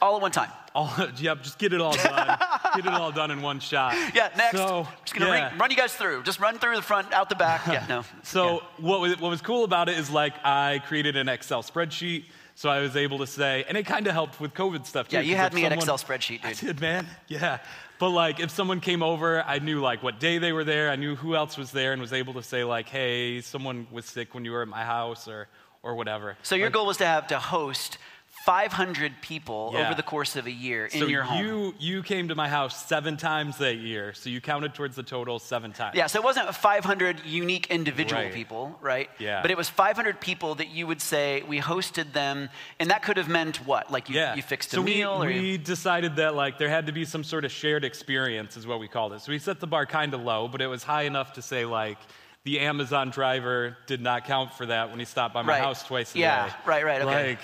[0.00, 0.50] All at one time.
[0.74, 2.38] All, yep, just get it all done.
[2.76, 3.94] get it all done in one shot.
[4.14, 4.56] Yeah, next.
[4.56, 5.52] So, just gonna yeah.
[5.52, 6.22] re- run you guys through.
[6.22, 7.66] Just run through the front, out the back.
[7.66, 8.04] Yeah, no.
[8.22, 8.58] So Yeah.
[8.78, 12.70] what was, what was cool about it is like I created an Excel spreadsheet, so
[12.70, 15.16] I was able to say, and it kind of helped with COVID stuff too.
[15.16, 17.06] Yeah, you had me at someone- Excel spreadsheet, I did, man.
[17.28, 17.58] Yeah.
[17.98, 20.88] But like, if someone came over, I knew like what day they were there.
[20.90, 24.06] I knew who else was there, and was able to say like, "Hey, someone was
[24.06, 25.48] sick when you were at my house," or
[25.82, 26.36] or whatever.
[26.42, 27.98] So your Like, goal was to have to host
[28.44, 29.84] 500 people Yeah.
[29.86, 31.44] over the course of a year in your home.
[31.44, 35.02] you you came to my house seven times that year, so you counted towards the
[35.02, 35.94] total seven times.
[35.94, 38.32] Yeah, so it wasn't 500 unique individual Right.
[38.32, 39.10] people, right?
[39.18, 39.42] Yeah.
[39.42, 42.48] But it was 500 people that you would say we hosted them,
[42.78, 43.90] and that could have meant what?
[43.92, 44.34] Like you, Yeah.
[44.34, 46.92] you fixed a so meal, we, or we you, decided that like there had to
[46.92, 49.20] be some sort of shared experience, is what we called it.
[49.20, 51.64] So we set the bar kind of low, but it was high enough to say
[51.66, 51.98] like
[52.44, 55.62] the Amazon driver did not count for that when he stopped by my Right.
[55.62, 56.26] house twice a year.
[56.28, 56.54] Yeah, day.
[56.64, 57.28] right, right, okay.
[57.30, 57.38] Like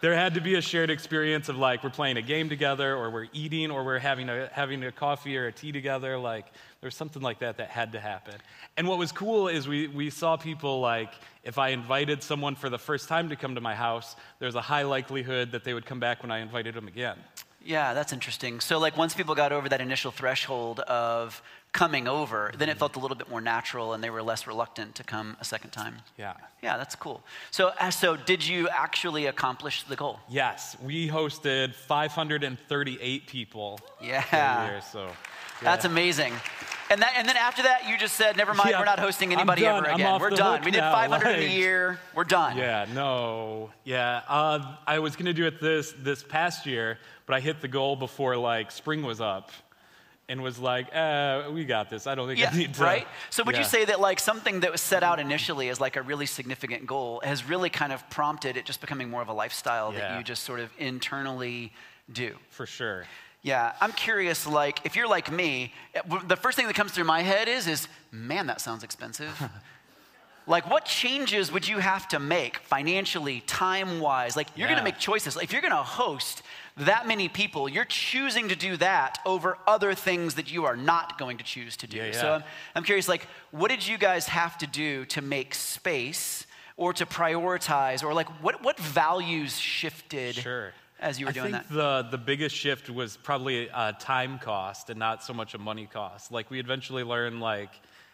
[0.00, 3.10] there had to be a shared experience of like we're playing a game together, or
[3.10, 6.18] we're eating, or we're having a having a coffee or a tea together.
[6.18, 6.46] Like
[6.80, 8.34] there's something like that that had to happen.
[8.76, 11.12] And what was cool is we we saw people like
[11.44, 14.60] if I invited someone for the first time to come to my house, there's a
[14.60, 17.18] high likelihood that they would come back when I invited them again.
[17.64, 18.60] Yeah, that's interesting.
[18.60, 21.42] So like once people got over that initial threshold of
[21.72, 24.94] coming over, then it felt a little bit more natural, and they were less reluctant
[24.96, 25.96] to come a second time.
[26.18, 26.34] Yeah.
[26.62, 27.22] Yeah, that's cool.
[27.50, 30.18] So, uh, so did you actually accomplish the goal?
[30.28, 33.78] Yes, we hosted 538 people.
[34.02, 34.70] Yeah.
[34.70, 35.10] year, so
[35.62, 36.32] That's amazing.
[36.90, 39.32] And, that, and then after that, you just said, never mind, Yeah, we're not hosting
[39.32, 40.20] anybody ever again.
[40.20, 40.62] We're done.
[40.64, 42.00] We did now, 500 in a year.
[42.16, 42.56] We're done.
[42.56, 44.22] Yeah, no, yeah.
[44.26, 46.98] Uh, I was gonna do it this this past year,
[47.30, 49.52] but I hit the goal before like spring was up,
[50.28, 52.08] and was like, uh, "We got this.
[52.08, 53.06] I don't think Yeah, I need to." right?
[53.30, 56.02] So would you say that like something that was set out initially as like a
[56.02, 59.92] really significant goal has really kind of prompted it just becoming more of a lifestyle
[59.92, 61.72] that you just sort of internally
[62.12, 62.34] do?
[62.48, 63.04] for sure?
[63.42, 64.44] Yeah, I'm curious.
[64.44, 67.68] Like, if you're like me, eh, the first thing that comes through my head is,
[67.68, 69.40] is man, that sounds expensive.
[70.48, 74.36] like, what changes would you have to make financially, time-wise?
[74.36, 75.36] Like, you're gonna make choices.
[75.36, 76.42] Like, If you're gonna host
[76.76, 81.18] that many people, you're choosing to do that over other things that you are not
[81.18, 81.98] going to choose to do.
[81.98, 82.32] Yeah, So.
[82.34, 82.42] I'm,
[82.74, 83.08] I'm curious.
[83.08, 86.46] Like, what did you guys have to do to make space?
[86.76, 90.72] Or to prioritize, or like what, what values shifted Sure.
[90.98, 91.74] as you were I doing think that?
[91.74, 95.84] the the biggest shift was probably a time cost and not so much a money
[95.92, 96.32] cost.
[96.32, 97.68] Like we eventually learned, like,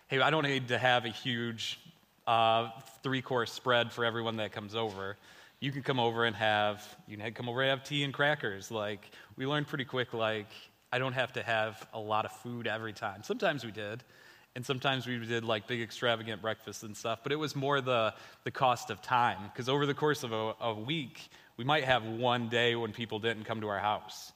[0.08, 1.78] hey, I don't need to have a huge
[2.26, 2.70] uh,
[3.04, 5.16] three course spread for everyone that comes over.
[5.60, 8.70] You can come over and have you can come over and have tea and crackers.
[8.70, 10.48] Like we learned pretty quick, like
[10.92, 13.22] I don't have to have a lot of food every time.
[13.22, 14.02] Sometimes we did.
[14.54, 18.14] And sometimes we did like big extravagant breakfasts and stuff, but it was more the,
[18.44, 19.36] the cost of time.
[19.52, 23.18] Because over the course of a, a week, we might have one day when people
[23.18, 24.32] didn't come to our house.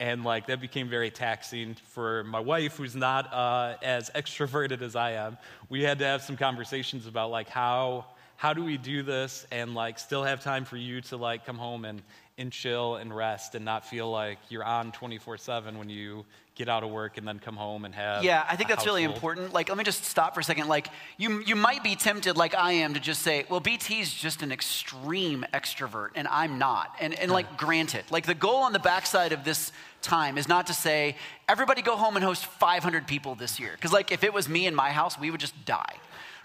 [0.00, 4.96] And like that became very taxing for my wife, who's not uh, as extroverted as
[4.96, 5.36] I am.
[5.68, 8.06] We had to have some conversations about like how
[8.44, 11.56] how do we do this and like still have time for you to like come
[11.56, 12.02] home and,
[12.36, 16.84] and chill and rest and not feel like you're on 24/7 when you get out
[16.84, 19.54] of work and then come home and have Yeah, I think that's really important.
[19.54, 20.68] Like, let me just stop for a second.
[20.68, 24.42] Like, you, you might be tempted, like I am, to just say, well, BT's just
[24.42, 26.94] an extreme extrovert, and I'm not.
[27.00, 30.68] And, and like, granted, like, the goal on the backside of this time is not
[30.68, 31.16] to say,
[31.48, 33.72] everybody go home and host 500 people this year.
[33.74, 35.96] Because, like, if it was me in my house, we would just die.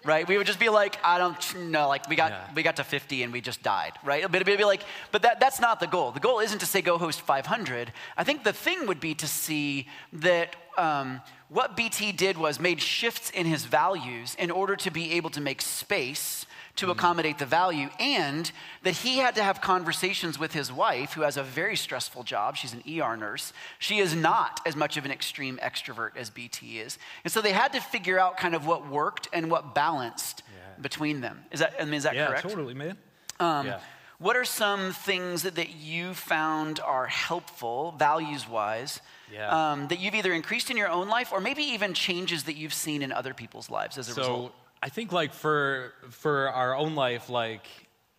[0.06, 2.48] Right, we would just be like, I don't know, like we got Yeah.
[2.56, 4.24] we got to 50 and we just died, right?
[4.32, 6.12] But it'd be like, but that, that's not the goal.
[6.12, 7.92] The goal isn't to say go host 500.
[8.16, 12.80] I think the thing would be to see that um, what BT did was made
[12.82, 16.46] shifts in his values in order to be able to make space
[16.80, 18.52] to accommodate the value, and
[18.84, 22.56] that he had to have conversations with his wife, who has a very stressful job.
[22.56, 23.54] She's an ER nurse.
[23.78, 26.98] She is not as much of an extreme extrovert as BT is.
[27.24, 30.82] And so they had to figure out kind of what worked and what balanced Yeah.
[30.82, 31.44] between them.
[31.52, 32.44] Is that, I mean, is that Yeah, correct?
[32.44, 32.98] totally, man.
[33.39, 33.80] Um, yeah.
[34.20, 39.00] What are some things that, that you found are helpful, values wise,
[39.32, 39.72] Yeah.
[39.72, 42.74] um, that you've either increased in your own life or maybe even changes that you've
[42.74, 44.56] seen in other people's lives as a so result?
[44.82, 47.68] I think like for for our own life, like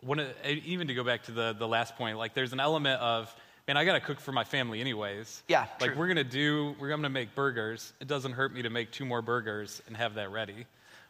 [0.03, 3.01] one of, even to go back to the the last point, like there's an element
[3.01, 3.35] of
[3.67, 5.43] man, I gotta cook for my family anyways.
[5.49, 5.99] Yeah, Like true.
[5.99, 7.93] we're gonna do, we're gonna make burgers.
[8.01, 10.67] It doesn't hurt me to make two more burgers and have that ready.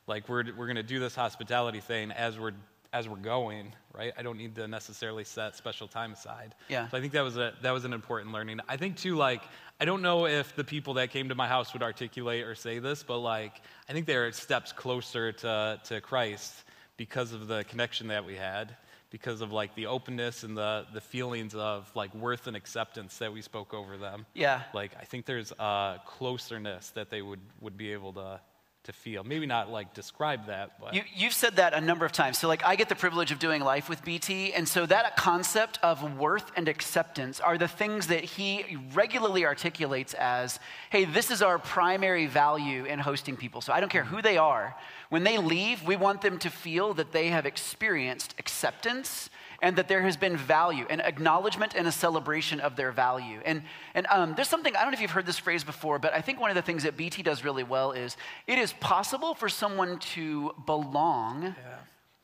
[0.07, 2.53] Like we're we're gonna do this hospitality thing as we're
[2.93, 4.13] as we're going, right?
[4.19, 6.55] I don't need to necessarily set special time aside.
[6.69, 6.89] Yeah.
[6.89, 8.61] So I think that was a that was an important learning.
[8.69, 9.43] I think too, like
[9.81, 12.79] I don't know if the people that came to my house would articulate or say
[12.81, 16.53] this, but like I think they're steps closer to to Christ
[16.97, 18.77] because of the connection that we had.
[19.11, 23.33] because of like the openness and the, the feelings of like worth and acceptance that
[23.33, 24.25] we spoke over them.
[24.35, 24.63] Yeah.
[24.73, 28.41] Like I think there's a closeness that they would, would be able to
[28.85, 29.23] to feel.
[29.25, 32.39] Maybe not like describe that, but you, you've said that a number of times.
[32.39, 35.79] So, like, I get the privilege of doing life with BT, and so that concept
[35.83, 41.43] of worth and acceptance are the things that he regularly articulates as, "Hey, this is
[41.43, 44.77] our primary value in hosting people." So I don't care who they are.
[45.11, 49.29] When they leave, we want them to feel that they have experienced acceptance
[49.63, 53.41] and that there has been value, an acknowledgement and a celebration of their value.
[53.45, 53.63] And,
[53.95, 56.21] and um, there's something, I don't know if you've heard this phrase before, but I
[56.21, 59.49] think one of the things that BT does really well is it is possible for
[59.49, 61.55] someone to belong yeah.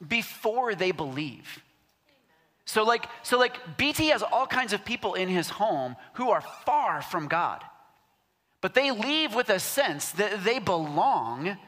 [0.06, 1.62] before they believe.
[2.64, 6.40] So like, so like BT has all kinds of people in his home who are
[6.40, 7.62] far from God.
[8.60, 11.58] But they leave with a sense that they belong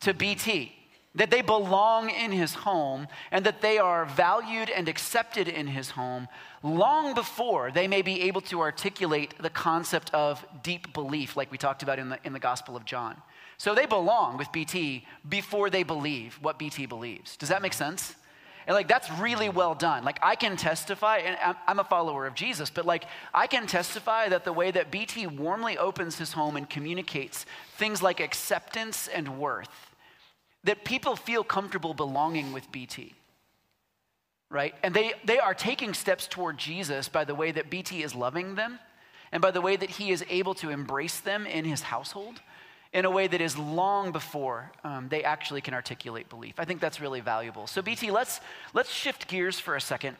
[0.00, 0.77] to BT
[1.14, 5.90] that they belong in his home and that they are valued and accepted in his
[5.90, 6.28] home
[6.62, 11.58] long before they may be able to articulate the concept of deep belief, like we
[11.58, 13.16] talked about in the, in the Gospel of John.
[13.56, 17.36] So they belong with BT before they believe what BT believes.
[17.36, 18.14] Does that make sense?
[18.68, 20.04] And like that's really well done.
[20.04, 24.28] Like I can testify, and I'm a follower of Jesus, but like I can testify
[24.28, 29.38] that the way that BT warmly opens his home and communicates things like acceptance and
[29.38, 29.88] worth
[30.64, 33.14] that people feel comfortable belonging with BT.
[34.50, 34.74] Right?
[34.82, 38.54] And they, they are taking steps toward Jesus by the way that BT is loving
[38.54, 38.78] them
[39.30, 42.40] and by the way that he is able to embrace them in his household
[42.92, 46.54] in a way that is long before um, they actually can articulate belief.
[46.58, 47.66] I think that's really valuable.
[47.66, 48.40] So, BT, let's,
[48.72, 50.16] let's shift gears for a second.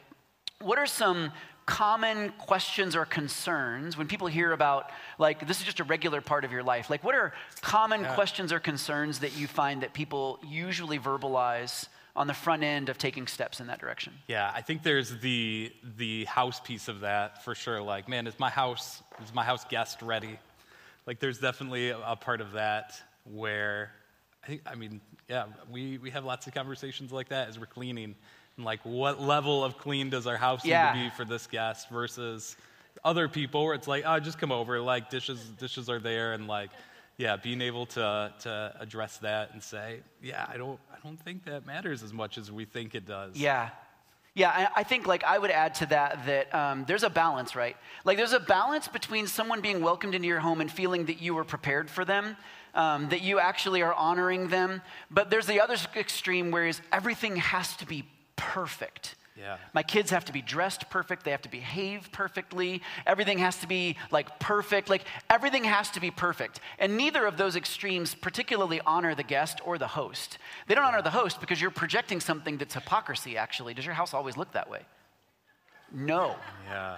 [0.61, 1.31] What are some
[1.69, 6.43] common questions or concerns when people hear about like this is just a regular part
[6.43, 8.15] of your life like what are common yeah.
[8.15, 12.97] questions or concerns that you find that people usually verbalize on the front end of
[12.97, 14.11] taking steps in that direction?
[14.27, 18.39] Yeah i think there's the the house piece of that for sure like man is
[18.39, 20.39] my house is my house guest ready?
[21.05, 23.91] Like there's definitely a, a part of that where
[24.43, 27.67] i think i mean yeah we we have lots of conversations like that as we're
[27.67, 28.15] cleaning
[28.63, 30.93] like what level of clean does our house yeah.
[30.93, 32.55] need to be for this guest versus
[33.03, 36.47] other people where it's like, oh, just come over, like dishes dishes are there and
[36.47, 36.69] like
[37.17, 41.45] yeah, being able to to address that and say, yeah, I don't I don't think
[41.45, 43.35] that matters as much as we think it does.
[43.35, 43.69] Yeah.
[44.35, 47.75] Yeah, I think like I would add to that that um, there's a balance, right?
[48.05, 51.35] Like there's a balance between someone being welcomed into your home and feeling that you
[51.35, 52.37] were prepared for them,
[52.73, 54.81] um, that you actually are honoring them.
[55.11, 58.05] But there's the other extreme, whereas everything has to be
[58.39, 59.15] perfect.
[59.37, 59.57] Yeah.
[59.73, 61.23] My kids have to be dressed perfect.
[61.23, 62.81] They have to behave perfectly.
[63.05, 64.89] Everything has to be like perfect.
[64.89, 66.59] Like everything has to be perfect.
[66.77, 70.39] And neither of those extremes particularly honor the guest or the host.
[70.67, 73.73] They don't honor the host because you're projecting something that's hypocrisy, actually.
[73.73, 74.81] Does your house always look that way?
[75.91, 76.35] No.
[76.67, 76.97] Yeah.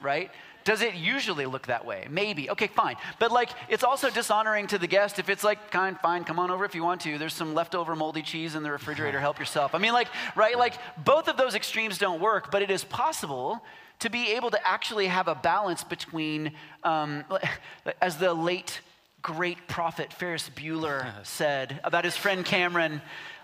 [0.00, 0.30] Right?
[0.64, 2.06] Does it usually look that way?
[2.10, 2.50] Maybe.
[2.50, 2.96] Okay, fine.
[3.18, 6.50] But like, it's also dishonoring to the guest if it's like, kind, fine, come on
[6.50, 7.16] over if you want to.
[7.16, 9.74] There's some leftover moldy cheese in the refrigerator, help yourself.
[9.74, 10.58] I mean, like, right?
[10.58, 13.64] Like, both of those extremes don't work, but it is possible
[14.00, 16.52] to be able to actually have a balance between,
[16.84, 17.24] um,
[18.02, 18.80] as the late
[19.22, 23.00] great prophet Ferris Bueller said about his friend Cameron.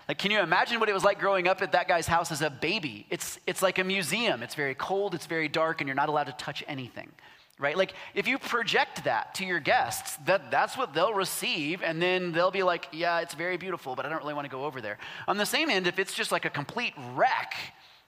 [0.07, 2.41] Like, can you imagine what it was like growing up at that guy's house as
[2.41, 3.07] a baby?
[3.09, 4.43] It's, it's like a museum.
[4.43, 7.11] It's very cold, it's very dark, and you're not allowed to touch anything,
[7.57, 7.75] right?
[7.75, 12.31] Like, if you project that to your guests, that, that's what they'll receive, and then
[12.31, 14.79] they'll be like, yeah, it's very beautiful, but I don't really want to go over
[14.79, 14.99] there.
[15.27, 17.55] On the same end, if it's just like a complete wreck,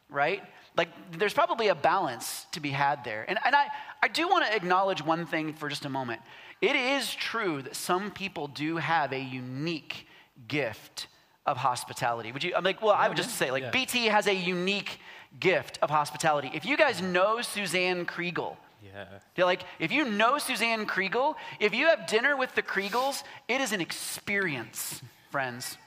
[0.10, 0.43] right?
[0.75, 3.25] Like, there's probably a balance to be had there.
[3.27, 3.67] And, and I,
[4.03, 6.21] I do want to acknowledge one thing for just a moment.
[6.62, 10.07] It is true that some people do have a unique
[10.47, 11.07] gift
[11.47, 12.31] of hospitality.
[12.31, 13.71] Would you, I'm like, well, I would just say, like, yeah.
[13.71, 14.99] BT has a unique
[15.39, 16.51] gift of hospitality.
[16.53, 19.45] If you guys know Suzanne Kriegel, yeah.
[19.45, 23.71] Like, if you know Suzanne Kriegel, if you have dinner with the Kriegels, it is
[23.71, 25.77] an experience, friends.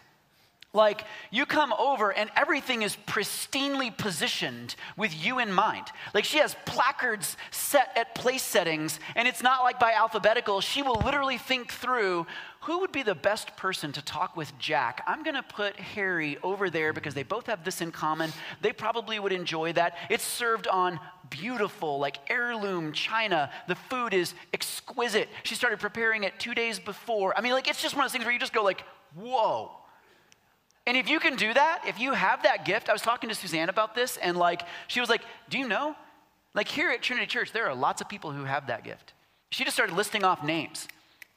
[0.73, 1.03] Like,
[1.33, 5.89] you come over and everything is pristinely positioned with you in mind.
[6.15, 10.61] Like, she has placards set at place settings, and it's not like by alphabetical.
[10.61, 12.25] She will literally think through
[12.61, 15.03] who would be the best person to talk with Jack?
[15.09, 18.31] I'm going to put Harry over there because they both have this in common.
[18.61, 19.97] They probably would enjoy that.
[20.09, 23.51] It's served on beautiful, like heirloom china.
[23.67, 25.31] The food is exquisite.
[25.43, 27.37] She started preparing it two days before.
[27.37, 28.85] I mean, like, it's just one of those things where you just go, like,
[29.17, 29.80] whoa
[30.87, 33.35] and if you can do that, if you have that gift, I was talking to
[33.35, 35.95] Suzanne about this, and like, she was like, Do you know?
[36.55, 39.13] Like, here at Trinity Church, there are lots of people who have that gift.
[39.51, 40.89] She just started listing off names,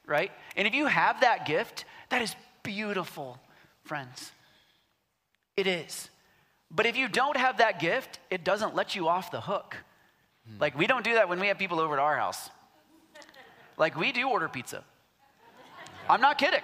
[0.07, 0.31] right?
[0.55, 3.39] And if you have that gift, that is beautiful,
[3.83, 4.31] friends.
[5.55, 6.09] It is.
[6.71, 9.77] But if you don't have that gift, it doesn't let you off the hook.
[10.47, 10.59] Hmm.
[10.59, 12.49] Like, we don't do that when we have people over at our house.
[13.77, 14.83] Like, we do order pizza.
[16.09, 16.61] I'm not kidding.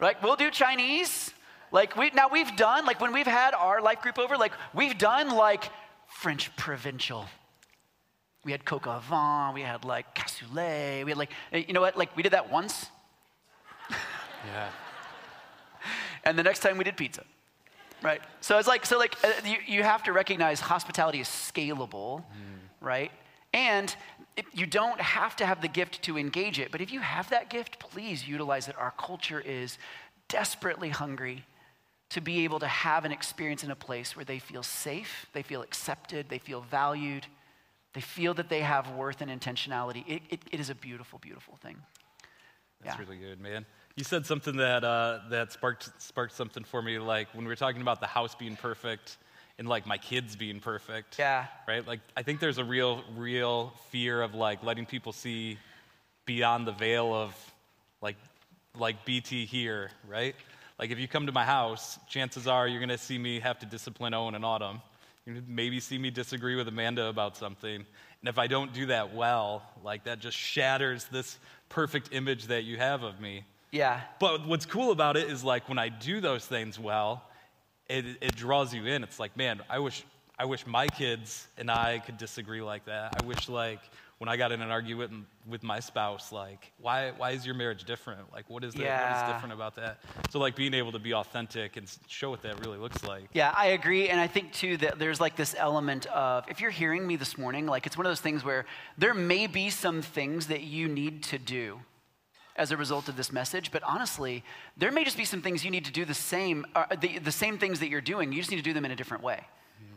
[0.00, 1.25] Like, we'll do Chinese.
[1.72, 4.96] Like, we, now we've done, like, when we've had our life group over, like, we've
[4.96, 5.70] done, like,
[6.06, 7.26] French provincial.
[8.44, 11.80] We had coq au vin, we had, like, cassoulet, we had, like, eh, you know
[11.80, 11.96] what?
[11.96, 12.86] Like, we did that once,
[14.46, 14.68] Yeah.
[16.24, 17.24] and the next time we did pizza.
[18.02, 18.20] Right?
[18.40, 22.22] So it's like, so like, uh, you, you have to recognize hospitality is scalable,
[22.80, 23.10] right?
[23.54, 23.94] And
[24.36, 27.30] it, you don't have to have the gift to engage it, but if you have
[27.30, 28.76] that gift, please utilize it.
[28.78, 29.78] Our culture is
[30.28, 31.44] desperately hungry
[32.10, 35.42] to be able to have an experience in a place where they feel safe, they
[35.42, 37.26] feel accepted, they feel valued,
[37.94, 40.04] they feel that they have worth and intentionality.
[40.06, 41.76] It, it, it is a beautiful, beautiful thing.
[42.82, 43.04] That's Yeah.
[43.06, 43.66] really good, man.
[43.96, 47.56] You said something that uh, that sparked sparked something for me, like when we were
[47.56, 49.16] talking about the house being perfect
[49.58, 51.18] and like my kids being perfect.
[51.18, 51.46] Yeah.
[51.66, 51.86] Right.
[51.86, 55.58] Like I think there's a real real fear of like letting people see
[56.26, 57.34] beyond the veil of
[58.02, 58.16] like
[58.78, 60.34] like BT here, right?
[60.78, 63.66] Like if you come to my house, chances are you're gonna see me have to
[63.66, 64.80] discipline Owen and Autumn.
[65.24, 67.74] You're gonna maybe see me disagree with Amanda about something.
[67.74, 72.64] And if I don't do that well, like that just shatters this perfect image that
[72.64, 73.44] you have of me.
[73.72, 74.00] Yeah.
[74.20, 77.24] But what's cool about it is like when I do those things well,
[77.88, 79.02] it, it draws you in.
[79.02, 80.04] It's like, man, I wish,
[80.38, 83.14] I wish my kids and I could disagree like that.
[83.22, 83.80] I wish like
[84.18, 85.12] when I got in an argument
[85.46, 88.32] with my spouse, like, why, why is your marriage different?
[88.32, 88.78] Like, what is that?
[88.80, 89.28] What Yeah.
[89.28, 89.98] is different about that?
[90.30, 93.24] So like being able to be authentic and show what that really looks like.
[93.34, 94.08] Yeah, I agree.
[94.08, 97.36] And I think too that there's like this element of if you're hearing me this
[97.36, 98.64] morning, like it's one of those things where
[98.96, 101.80] there may be some things that you need to do
[102.56, 104.42] as a result of this message, but honestly,
[104.78, 107.30] there may just be some things you need to do the same, uh, the, the
[107.30, 108.32] same things that you're doing.
[108.32, 109.46] You just need to do them in a different way.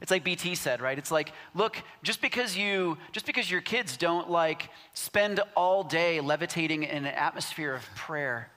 [0.01, 0.97] It's like BT said, right?
[0.97, 6.21] It's like, look, just because you, just because your kids don't like spend all day
[6.21, 8.49] levitating in an atmosphere of prayer,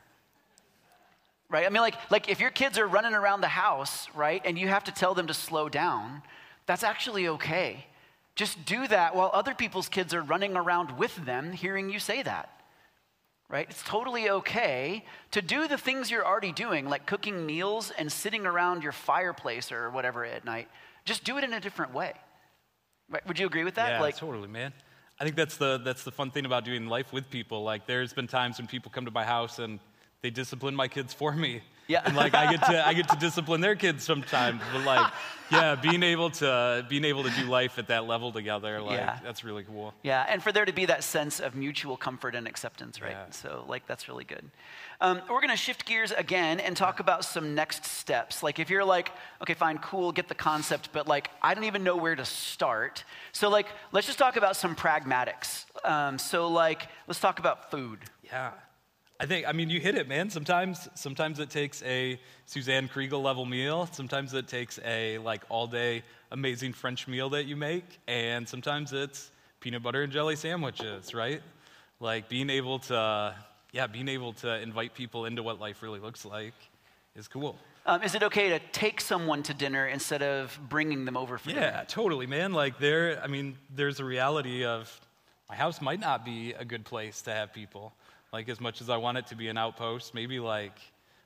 [1.49, 1.67] right?
[1.67, 4.69] I mean, like, like if your kids are running around the house, right, and you
[4.69, 6.23] have to tell them to slow down,
[6.67, 7.87] that's actually okay.
[8.37, 12.23] Just do that while other people's kids are running around with them, hearing you say
[12.23, 12.51] that,
[13.49, 13.67] right?
[13.69, 18.47] It's totally okay to do the things you're already doing, like cooking meals and sitting
[18.47, 20.69] around your fireplace or whatever at night.
[21.05, 22.13] Just do it in a different way.
[23.11, 23.27] Right?
[23.27, 23.93] Would you agree with that?
[23.93, 24.73] Yeah, like, totally, man.
[25.21, 27.63] I think that's the that's the fun thing about doing life with people.
[27.63, 29.79] Like, there's been times when people come to my house and
[30.23, 31.63] they discipline my kids for me.
[31.89, 32.03] Yeah.
[32.05, 34.63] And like I get to I get to discipline their kids sometimes.
[34.73, 35.13] But like,
[35.51, 39.19] yeah, being able to being able to do life at that level together, like Yeah.
[39.23, 39.93] that's really cool.
[40.03, 43.11] Yeah, and for there to be that sense of mutual comfort and acceptance, right?
[43.11, 43.31] Yeah.
[43.31, 44.49] So, like, that's really good.
[45.03, 48.41] Um, we're going to shift gears again and talk about some next steps.
[48.41, 49.11] Like, if you're like,
[49.43, 53.03] okay, fine, cool, get the concept, but like, I don't even know where to start.
[53.33, 55.65] So, like, let's just talk about some pragmatics.
[55.85, 57.99] Um, so, like, let's talk about food.
[58.23, 58.53] Yeah.
[59.19, 60.31] I think I mean you hit it, man.
[60.31, 63.89] Sometimes sometimes it takes a Suzanne Kriegel level meal.
[63.93, 68.93] Sometimes it takes a like all day amazing French meal that you make, and sometimes
[68.93, 69.31] it's
[69.61, 71.41] peanut butter and jelly sandwiches, right?
[72.01, 73.37] Like being able to
[73.73, 76.55] yeah, being able to invite people into what life really looks like
[77.17, 77.57] is cool.
[77.85, 81.49] Um, is it okay to take someone to dinner instead of bringing them over for
[81.49, 81.61] dinner?
[81.63, 82.53] Yeah, totally, man.
[82.53, 85.01] Like there, I mean, there's a reality of
[85.49, 87.93] my house might not be a good place to have people.
[88.33, 90.79] Like as much as I want it to be an outpost, maybe like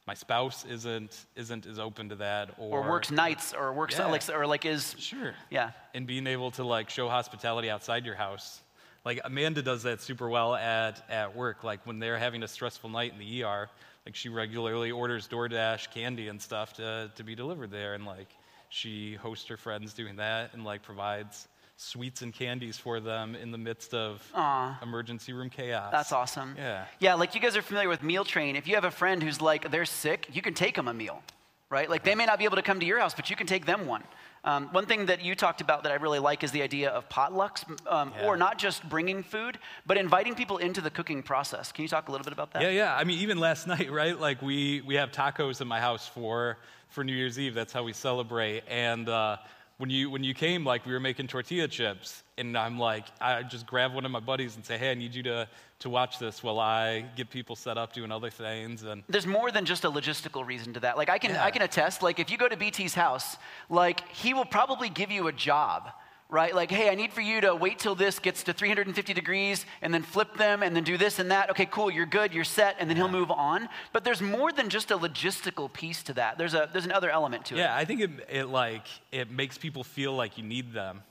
[0.07, 4.07] my spouse isn't isn't as open to that, or, Or works nights, or works Yeah.
[4.07, 5.35] like, or like is Sure.
[5.51, 5.71] yeah.
[5.95, 8.61] And being able to like show hospitality outside your house.
[9.07, 11.63] Like Amanda does that super well at at work.
[11.63, 13.71] Like when they're having a stressful night in the ER,
[14.05, 18.27] like she regularly orders DoorDash candy and stuff to to be delivered there, and like
[18.69, 21.47] she hosts her friends doing that, and like provides
[21.77, 24.81] sweets and candies for them in the midst of Aw.
[24.83, 25.93] emergency room chaos.
[25.93, 26.57] That's awesome.
[26.59, 26.87] Yeah.
[26.99, 28.57] Yeah, like you guys are familiar with Meal Train.
[28.57, 31.23] If you have a friend who's like, they're sick, you can take them a meal,
[31.71, 31.89] right?
[31.89, 33.67] Like they may not be able to come to your house, but you can take
[33.67, 34.03] them one.
[34.47, 37.09] Um, one thing that you talked about that I really like is the idea of
[37.09, 38.27] potlucks, um, Yeah.
[38.27, 41.73] or not just bringing food, but inviting people into the cooking process.
[41.73, 42.63] Can you talk a little bit about that?
[42.63, 42.97] Yeah, yeah.
[42.97, 44.19] I mean, even last night, right?
[44.19, 46.59] Like we we have tacos in my house for
[46.91, 47.55] for New Year's Eve.
[47.55, 48.63] That's how we celebrate.
[48.69, 49.39] And uh,
[49.79, 53.43] when you when you came, like we were making tortilla chips, and I'm like, I
[53.43, 55.49] just grab one of my buddies and say, Hey, I need you to
[55.81, 58.83] to watch this while I get people set up doing other things.
[58.83, 60.97] And There's more than just a logistical reason to that.
[60.97, 61.45] Like I can, Yeah.
[61.45, 62.03] I can attest.
[62.03, 63.37] Like if you go to BT's house,
[63.69, 65.91] like he will probably give you a job,
[66.29, 66.55] right?
[66.55, 69.93] Like, hey, I need for you to wait till this gets to 350 degrees and
[69.95, 71.51] then flip them and then do this and that.
[71.51, 73.69] Okay, cool, you're good, you're set, and then he'll move on.
[73.93, 76.39] But there's more than just a logistical piece to that.
[76.39, 77.59] There's a there's another element to it.
[77.59, 81.03] Yeah, I think it, it like it makes people feel like you need them,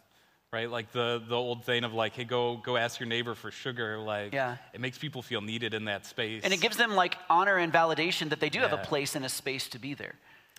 [0.51, 0.69] right?
[0.69, 3.97] Like the the old thing of like, hey, go go ask your neighbor for sugar.
[3.99, 4.57] Like, Yeah.
[4.73, 6.41] it makes people feel needed in that space.
[6.43, 9.23] And it gives them like honor and validation that they do have a place and
[9.25, 10.15] a space to be there.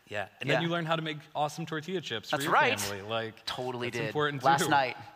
[0.09, 0.55] Yeah, and Yeah.
[0.57, 2.79] then you learn how to make awesome tortilla chips for That's your right.
[2.79, 3.03] family.
[3.03, 4.07] Like, Totally that's did.
[4.07, 4.71] important Last too.
[4.71, 4.97] night.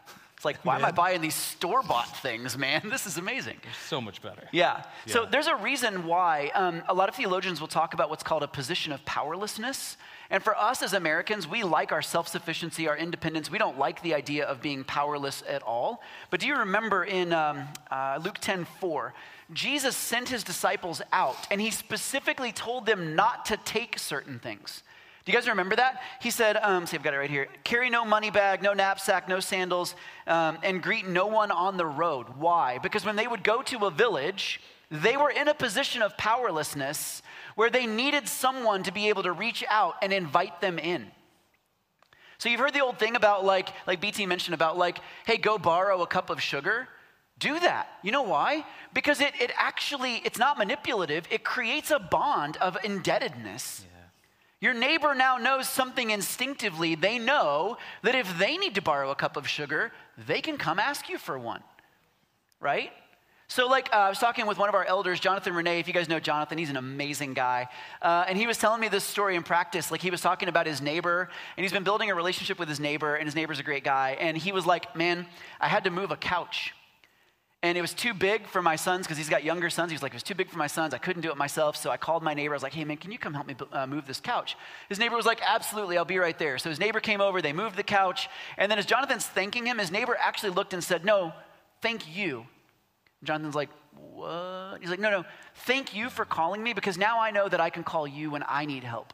[0.41, 2.80] It's like, why am I buying these store bought things, man?
[2.88, 3.59] This is amazing.
[3.88, 4.49] So much better.
[4.53, 4.84] Yeah.
[5.05, 8.43] So there's a reason why um, a lot of theologians will talk about what's called
[8.43, 9.99] a position of powerlessness.
[10.30, 13.51] And for us as Americans, we like our self sufficiency, our independence.
[13.51, 16.03] We don't like the idea of being powerless at all.
[16.30, 19.12] But do you remember in um, uh, Luke 10 4,
[19.53, 24.82] Jesus sent his disciples out and he specifically told them not to take certain things.
[25.31, 26.03] You guys remember that?
[26.20, 29.28] He said, um, see, I've got it right here carry no money bag, no knapsack,
[29.28, 29.95] no sandals,
[30.26, 32.26] um, and greet no one on the road.
[32.37, 32.78] Why?
[32.78, 34.61] Because when they would go to a village,
[34.91, 37.22] they were in a position of powerlessness
[37.55, 41.12] where they needed someone to be able to reach out and invite them in.
[42.39, 45.59] So you've heard the old thing about like, like BT mentioned about like, hey, go
[45.59, 46.89] borrow a cup of sugar.
[47.39, 47.87] Do that.
[48.03, 48.66] You know why?
[48.93, 51.28] Because it, it actually, it's not manipulative.
[51.31, 53.87] It creates a bond of indebtedness.
[54.61, 56.94] Your neighbor now knows something instinctively.
[56.94, 59.90] They know that if they need to borrow a cup of sugar,
[60.26, 61.62] they can come ask you for one,
[62.61, 62.92] right?
[63.48, 65.80] So, like, uh, I was talking with one of our elders, Jonathan Renee.
[65.80, 67.68] If you guys know Jonathan, he's an amazing guy.
[68.00, 69.90] Uh, and he was telling me this story in practice.
[69.90, 72.78] Like, he was talking about his neighbor, and he's been building a relationship with his
[72.78, 74.16] neighbor, and his neighbor's a great guy.
[74.20, 75.26] And he was like, Man,
[75.61, 76.74] I had to move a couch.
[77.62, 79.90] And it was too big for my sons because he's got younger sons.
[79.90, 80.94] He was like, it was too big for my sons.
[80.94, 81.76] I couldn't do it myself.
[81.76, 82.54] So I called my neighbor.
[82.54, 84.56] I was like, hey, man, can you come help me uh, move this couch?
[84.88, 86.56] His neighbor was like, absolutely, I'll be right there.
[86.56, 87.42] So his neighbor came over.
[87.42, 88.30] They moved the couch.
[88.56, 91.34] And then as Jonathan's thanking him, his neighbor actually looked and said, no,
[91.82, 92.46] thank you.
[93.24, 93.68] Jonathan's like,
[94.14, 94.78] what?
[94.80, 97.68] He's like, no, no, thank you for calling me because now I know that I
[97.68, 99.12] can call you when I need help.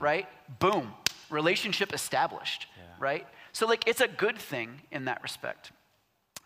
[0.00, 0.26] Right?
[0.58, 0.92] Boom.
[1.30, 2.66] Relationship established.
[2.98, 3.26] Right?
[3.52, 5.70] So, like, it's a good thing in that respect.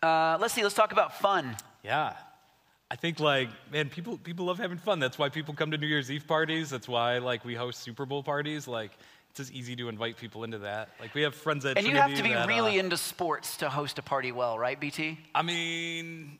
[0.02, 1.56] Uh, let's see, let's talk about fun.
[1.82, 2.14] Yeah.
[2.90, 4.98] I think like man, people people love having fun.
[4.98, 6.68] That's why people come to New Year's Eve parties.
[6.68, 8.68] That's why like we host Super Bowl parties.
[8.68, 8.90] Like
[9.30, 10.90] it's just easy to invite people into that.
[11.00, 13.56] Like we have friends at And you have to be that, really uh, into sports
[13.58, 15.18] to host a party well, right, BT?
[15.34, 16.38] I mean,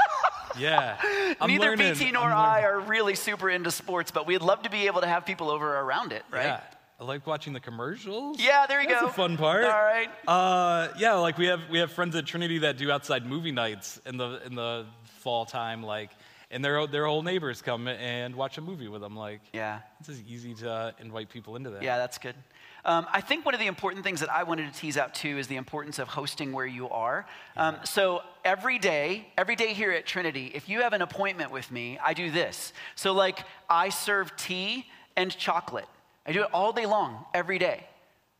[0.58, 0.96] yeah.
[1.40, 1.92] I'm Neither learning.
[1.92, 5.06] BT nor I are really super into sports, but we'd love to be able to
[5.06, 6.46] have people over around it, right?
[6.46, 6.60] Yeah.
[7.02, 8.38] I like watching the commercials.
[8.38, 9.06] Yeah, there you That's go.
[9.06, 9.64] That's a fun part.
[9.64, 10.08] All right.
[10.28, 14.00] Uh, yeah, like we have we have friends at Trinity that do outside movie nights
[14.06, 14.86] in the in the
[15.18, 16.10] fall time, like,
[16.52, 19.16] and their their whole neighbors come and watch a movie with them.
[19.16, 19.80] Like, Yeah.
[19.98, 21.82] it's just easy to invite people into that.
[21.82, 22.36] Yeah, that's good.
[22.84, 25.38] Um, I think one of the important things that I wanted to tease out too
[25.38, 27.26] is the importance of hosting where you are.
[27.56, 31.68] Um, so every day, every day here at Trinity, if you have an appointment with
[31.72, 32.72] me, I do this.
[32.94, 34.86] So like I serve tea
[35.16, 35.88] and chocolate.
[36.26, 37.86] I do it all day long, every day.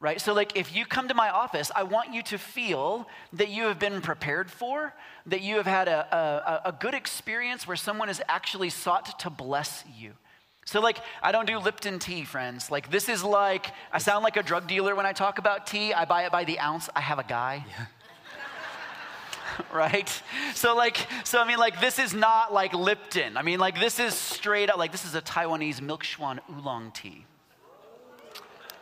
[0.01, 0.21] Right?
[0.21, 3.65] So, like, if you come to my office, I want you to feel that you
[3.65, 4.93] have been prepared for,
[5.27, 9.31] that you have had a, a, a good experience where someone has actually sought to
[9.31, 10.15] bless you.
[10.65, 12.69] So, like, I don't do Lipton tea, friends.
[12.69, 15.93] Like, this is like, I sound like a drug dealer when I talk about tea.
[15.93, 16.89] I buy it by the ounce.
[16.95, 17.65] I have a guy.
[19.73, 20.23] right?
[20.55, 23.37] So, like, so I mean, like, this is not like Lipton.
[23.37, 26.93] I mean, like, this is straight up, like, this is a Taiwanese milk schwan oolong
[26.93, 27.27] tea.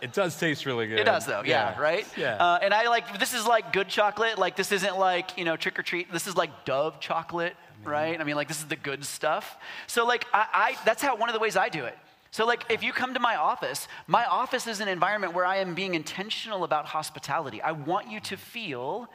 [0.03, 0.98] It does taste really good.
[0.98, 2.07] It does, though, yeah, right?
[2.16, 2.36] Yeah.
[2.36, 4.38] Uh, and I like, this is like good chocolate.
[4.38, 6.12] Like, this isn't like, you know, trick or treat.
[6.12, 8.20] This is like Dove chocolate, right?
[8.20, 9.57] I mean, like, this is the good stuff.
[9.86, 11.96] So, like, I, I, that's how one of the ways I do it.
[12.32, 15.57] So, like, if you come to my office, my office is an environment where I
[15.57, 17.61] am being intentional about hospitality.
[17.61, 19.09] I want you to feel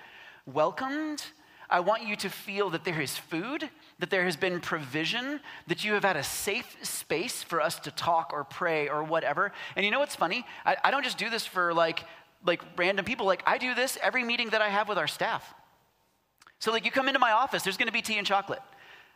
[0.45, 1.23] welcomed.
[1.69, 3.69] I want you to feel that there is food,
[3.99, 7.91] that there has been provision, that you have had a safe space for us to
[7.91, 9.53] talk or pray or whatever.
[9.75, 10.45] And you know what's funny?
[10.65, 12.03] I, I don't just do this for like,
[12.45, 13.25] like random people.
[13.25, 15.53] Like, I do this every meeting that I have with our staff.
[16.59, 18.61] So, like, you come into my office, there's gonna be tea and chocolate.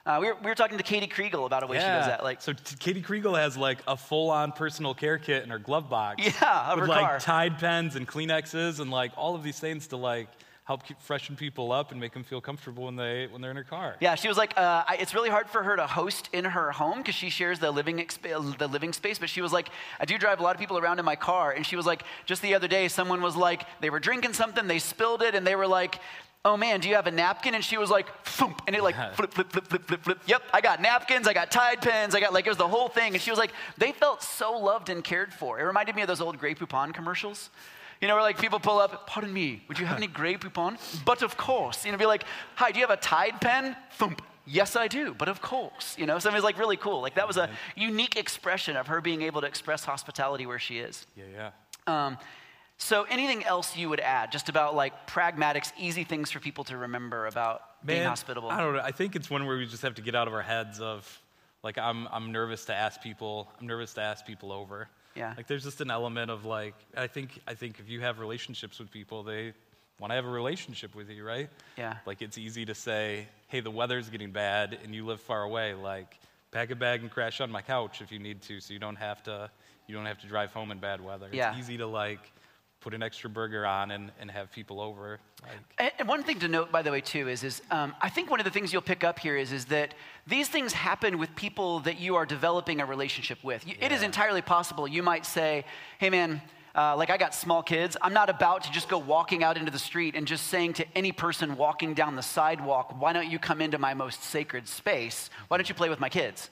[0.05, 2.23] Uh, we, were, we were talking to Katie Kriegel about a way she does that.
[2.23, 5.89] Like, so t- Katie Kriegel has like a full-on personal care kit in her glove
[5.89, 6.23] box.
[6.41, 7.19] Yeah, of with her like car.
[7.19, 10.29] Tide pens and Kleenexes and like all of these things to like
[10.69, 13.57] help keep freshen people up and make them feel comfortable when they when they're in
[13.57, 13.95] her car.
[13.99, 16.71] Yeah, she was like, uh, I, it's really hard for her to host in her
[16.71, 19.17] home because she shares the living exp- the living space.
[19.17, 21.53] But she was like, I do drive a lot of people around in my car,
[21.53, 24.67] and she was like, just the other day, someone was like, they were drinking something,
[24.67, 25.99] they spilled it, and they were like.
[26.45, 27.53] Oh man, do you have a napkin?
[27.53, 30.19] And she was like, Thump, and it like flip, flip, flip, flip, flip, flip.
[30.25, 32.87] Yep, I got napkins, I got Tide pens, I got like it was the whole
[32.87, 33.11] thing.
[33.13, 35.59] And she was like, they felt so loved and cared for.
[35.59, 37.49] It reminded me of those old Grey Poupon commercials.
[38.01, 40.77] You know, where like people pull up, pardon me, would you have any Grey Poupon?
[41.03, 41.85] But of course.
[41.85, 42.23] You know, be like,
[42.55, 43.75] hi, do you have a Tide pen?
[43.93, 44.21] Thump.
[44.45, 45.95] Yes, I do, but of course.
[45.97, 47.01] You know, so it was like really cool.
[47.01, 50.79] Like that was a unique expression of her being able to express hospitality where she
[50.79, 51.05] is.
[51.15, 52.05] Yeah, yeah.
[52.05, 52.17] Um,
[52.77, 56.77] so anything else you would add just about like pragmatics, easy things for people to
[56.77, 58.49] remember about being hospitable?
[58.49, 58.81] I don't know.
[58.81, 61.21] I think it's one where we just have to get out of our heads of
[61.61, 63.51] like I'm I'm nervous to ask people.
[63.59, 64.87] I'm nervous to ask people over.
[65.15, 65.33] Yeah.
[65.35, 68.79] Like there's just an element of like I think I think if you have relationships
[68.79, 69.53] with people, they
[69.99, 71.49] want to have a relationship with you, right?
[71.77, 71.97] Yeah.
[72.05, 75.73] Like it's easy to say, "Hey, the weather's getting bad and you live far away,
[75.73, 76.17] like
[76.51, 78.95] pack a bag and crash on my couch if you need to so you don't
[78.95, 79.49] have to
[79.87, 81.51] you don't have to drive home in bad weather." Yeah.
[81.51, 82.31] It's easy to like
[82.81, 85.19] put an extra burger on and, and have people over.
[85.77, 88.29] Like, And- one thing to note, by the way, too, is, is um, I think
[88.29, 89.93] one of the things you'll pick up here is, is that
[90.27, 93.67] these things happen with people that you are developing a relationship with.
[93.67, 94.87] You- It is entirely possible.
[94.87, 95.65] You might say,
[95.97, 96.41] hey, man,
[96.73, 97.97] uh, like I got small kids.
[98.01, 100.85] I'm not about to just go walking out into the street and just saying to
[100.97, 105.29] any person walking down the sidewalk, why don't you come into my most sacred space?
[105.49, 106.49] Why don't you play with my kids?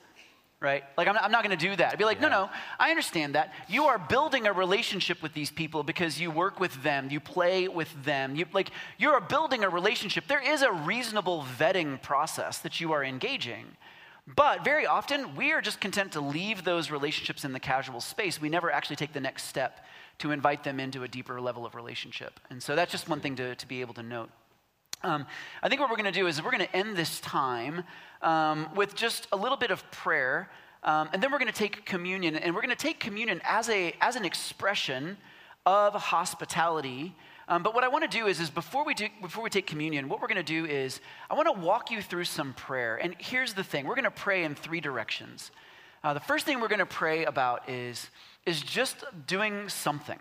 [0.60, 0.84] Right?
[0.98, 1.94] Like, I'm not, I'm not going to do that.
[1.94, 2.50] I'd be like, no, no,
[2.80, 3.54] I understand that.
[3.68, 7.68] You are building a relationship with these people because you work with them, you play
[7.68, 8.36] with them.
[8.36, 10.28] You, like, you're building a relationship.
[10.28, 13.66] There is a reasonable vetting process that you are engaging.
[14.36, 18.42] But very often, we are just content to leave those relationships in the casual space.
[18.42, 19.86] We never actually take the next step
[20.20, 22.40] to invite them into a deeper level of relationship.
[22.50, 24.32] And so that's just one thing to, to be able to note.
[25.04, 25.28] Um,
[25.62, 27.84] I think what we're going to do is we're going to end this time
[28.24, 30.50] um, with just a little bit of prayer,
[30.84, 33.70] um, and then we're going to take communion, and we're going to take communion as
[33.70, 35.18] a as an expression
[35.68, 37.16] of hospitality.
[37.48, 39.68] Um, but what I want to do is, is before we do before we take
[39.68, 42.96] communion, what we're going to do is I want to walk you through some prayer.
[42.96, 45.52] And here's the thing: we're going to pray in three directions.
[46.04, 48.10] Uh, the first thing we're going to pray about is
[48.48, 50.20] is just doing something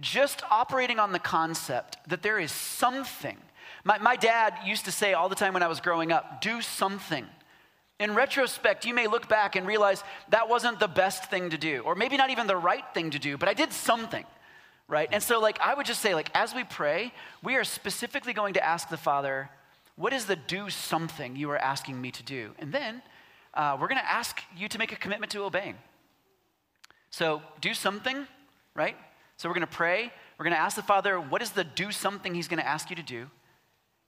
[0.00, 3.36] just operating on the concept that there is something.
[3.84, 6.60] My, my dad used to say all the time when I was growing up do
[6.60, 7.26] something.
[7.98, 11.80] In retrospect, you may look back and realize that wasn't the best thing to do,
[11.80, 14.24] or maybe not even the right thing to do, but I did something,
[14.88, 15.08] right?
[15.12, 17.12] And so, like, I would just say, like, as we pray,
[17.42, 19.50] we are specifically going to ask the Father,
[19.96, 22.52] what is the do something you are asking me to do?
[22.58, 23.02] And then
[23.52, 25.76] uh, we're going to ask you to make a commitment to obeying.
[27.10, 28.26] So do something,
[28.74, 28.96] right?
[29.36, 30.10] So we're going to pray.
[30.38, 32.88] We're going to ask the Father, what is the do something He's going to ask
[32.88, 33.26] you to do?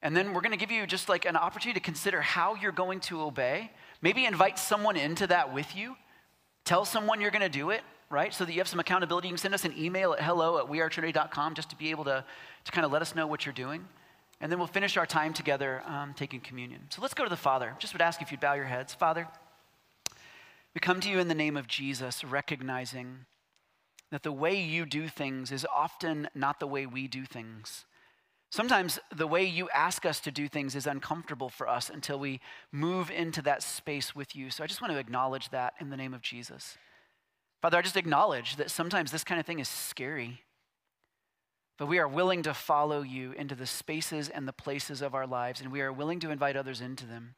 [0.03, 2.73] And then we're going to give you just like an opportunity to consider how you're
[2.73, 3.71] going to obey.
[4.01, 5.97] Maybe invite someone into that with you.
[6.65, 8.35] Tell someone you're going to do it, right?
[8.35, 9.29] So that you have some accountability.
[9.29, 12.25] You can send us an email at hello at wearetrinity.com just to be able to,
[12.65, 13.87] to kind of let us know what you're doing.
[14.41, 16.83] And then we'll finish our time together um, taking communion.
[16.91, 17.77] So let's go to the Father.
[17.79, 18.93] Just would ask if you'd bow your heads.
[18.93, 19.29] Father,
[20.75, 23.27] we come to you in the name of Jesus, recognizing
[24.11, 27.85] that the way you do things is often not the way we do things.
[28.53, 32.39] Sometimes the way you ask us to do things is uncomfortable for us until we
[32.71, 34.51] move into that space with you.
[34.51, 36.77] So I just want to acknowledge that in the name of Jesus.
[37.63, 40.43] Father, I just acknowledge that sometimes this kind of thing is scary.
[41.79, 45.27] But we are willing to follow you into the spaces and the places of our
[45.27, 47.37] lives, and we are willing to invite others into them.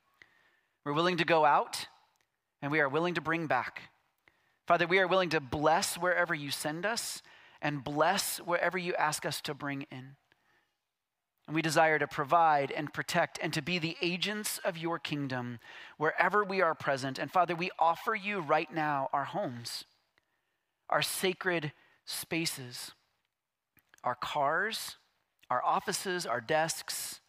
[0.84, 1.86] We're willing to go out,
[2.60, 3.82] and we are willing to bring back.
[4.66, 7.22] Father, we are willing to bless wherever you send us
[7.62, 10.16] and bless wherever you ask us to bring in.
[11.46, 15.58] And we desire to provide and protect and to be the agents of your kingdom
[15.98, 17.18] wherever we are present.
[17.18, 19.84] And Father, we offer you right now our homes,
[20.88, 21.72] our sacred
[22.06, 22.92] spaces,
[24.02, 24.96] our cars,
[25.50, 27.20] our offices, our desks,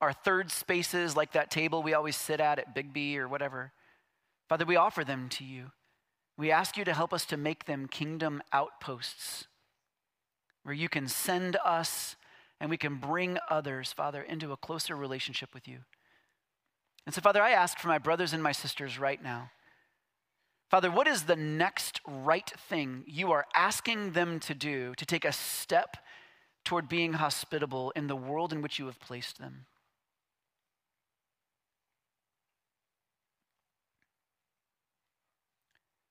[0.00, 3.72] our third spaces like that table we always sit at at Biggby or whatever.
[4.48, 5.72] Father, we offer them to you.
[6.36, 9.48] We ask you to help us to make them kingdom outposts
[10.62, 12.14] where you can send us
[12.60, 15.78] and we can bring others, Father, into a closer relationship with you.
[17.06, 19.50] And so, Father, I ask for my brothers and my sisters right now.
[20.68, 25.24] Father, what is the next right thing you are asking them to do to take
[25.24, 25.96] a step
[26.64, 29.64] toward being hospitable in the world in which you have placed them?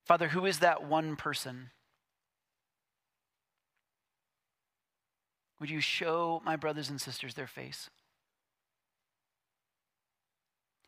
[0.04, 1.70] Father, who is that one person?
[5.60, 7.90] Would you show my brothers and sisters their face?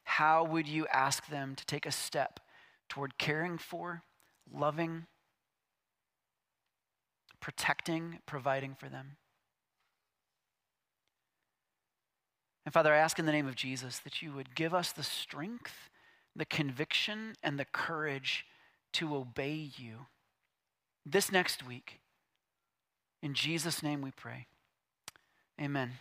[0.03, 2.39] How would you ask them to take a step
[2.88, 4.03] toward caring for,
[4.51, 5.05] loving,
[7.39, 9.17] protecting, providing for them?
[12.65, 15.03] And Father, I ask in the name of Jesus that you would give us the
[15.03, 15.89] strength,
[16.36, 18.45] the conviction, and the courage
[18.93, 20.07] to obey you
[21.05, 21.99] this next week
[23.22, 24.47] In Jesus' name we pray.
[25.60, 25.91] Amen.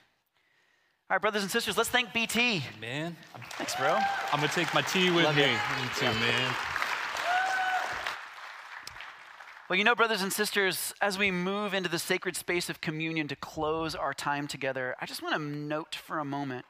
[1.11, 2.63] All right, brothers and sisters, let's thank BT.
[2.81, 3.17] Man,
[3.53, 3.97] Thanks, bro.
[4.33, 5.43] I'm gonna take my tea with Love me.
[5.43, 5.49] it.
[5.51, 6.55] Me too, man.
[9.69, 13.29] Well, you know, brothers and sisters, as we move into the sacred space of communion
[13.29, 16.65] to close our time together, I just want to note for a moment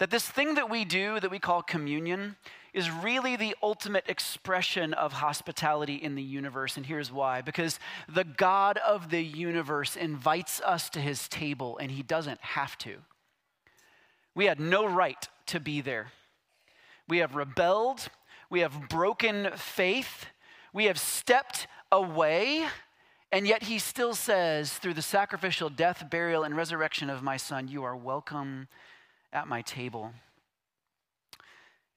[0.00, 2.34] that this thing that we do that we call communion
[2.72, 6.78] is really the ultimate expression of hospitality in the universe.
[6.78, 7.78] And here's why because
[8.08, 12.96] the God of the universe invites us to his table, and he doesn't have to.
[14.34, 16.12] We had no right to be there.
[17.06, 18.08] We have rebelled,
[18.48, 20.26] we have broken faith,
[20.72, 22.64] we have stepped away,
[23.30, 27.68] and yet he still says, through the sacrificial death, burial, and resurrection of my son,
[27.68, 28.68] you are welcome
[29.32, 30.12] at my table.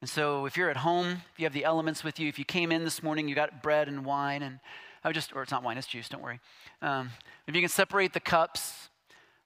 [0.00, 2.44] And so, if you're at home, if you have the elements with you, if you
[2.44, 4.60] came in this morning, you got bread and wine, and
[5.02, 6.40] I would just, or it's not wine, it's juice, don't worry.
[6.82, 7.10] Um,
[7.46, 8.90] if you can separate the cups,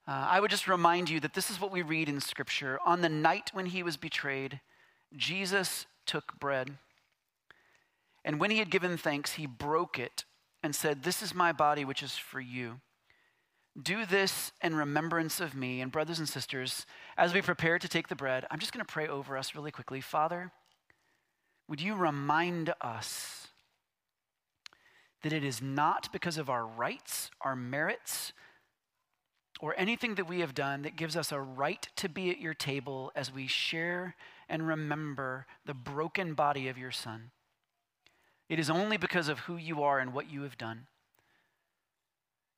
[0.08, 2.78] uh, I would just remind you that this is what we read in Scripture.
[2.84, 4.60] On the night when he was betrayed,
[5.16, 6.78] Jesus took bread.
[8.24, 10.24] And when he had given thanks, he broke it
[10.62, 12.80] and said, This is my body, which is for you.
[13.80, 15.80] Do this in remembrance of me.
[15.80, 16.84] And, brothers and sisters,
[17.18, 19.72] as we prepare to take the bread, I'm just going to pray over us really
[19.72, 20.00] quickly.
[20.00, 20.52] Father,
[21.68, 23.48] would you remind us
[25.22, 28.32] that it is not because of our rights, our merits,
[29.60, 32.54] or anything that we have done that gives us a right to be at your
[32.54, 34.14] table as we share
[34.48, 37.32] and remember the broken body of your Son.
[38.48, 40.86] It is only because of who you are and what you have done.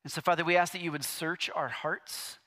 [0.03, 2.37] And so, Father, we ask that you would search our hearts,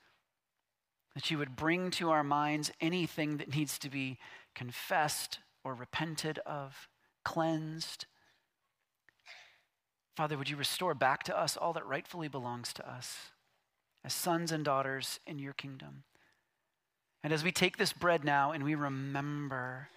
[1.15, 4.19] that you would bring to our minds anything that needs to be
[4.53, 6.89] confessed or repented of,
[7.23, 8.05] cleansed.
[10.15, 13.31] Father, would you restore back to us all that rightfully belongs to us
[14.03, 16.03] as sons and daughters in your kingdom?
[17.23, 19.89] And as we take this bread now and we remember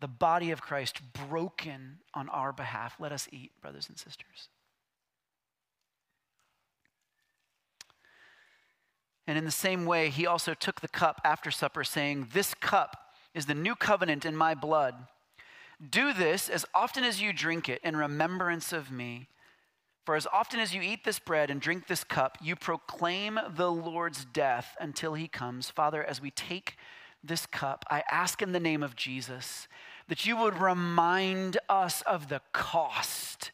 [0.00, 4.48] the body of Christ broken on our behalf, let us eat, brothers and sisters.
[9.26, 12.96] And in the same way, he also took the cup after supper, saying, This cup
[13.34, 14.94] is the new covenant in my blood.
[15.90, 19.28] Do this as often as you drink it in remembrance of me.
[20.04, 23.70] For as often as you eat this bread and drink this cup, you proclaim the
[23.70, 25.70] Lord's death until he comes.
[25.70, 26.76] Father, as we take
[27.22, 29.68] this cup, I ask in the name of Jesus
[30.08, 33.52] that you would remind us of the cost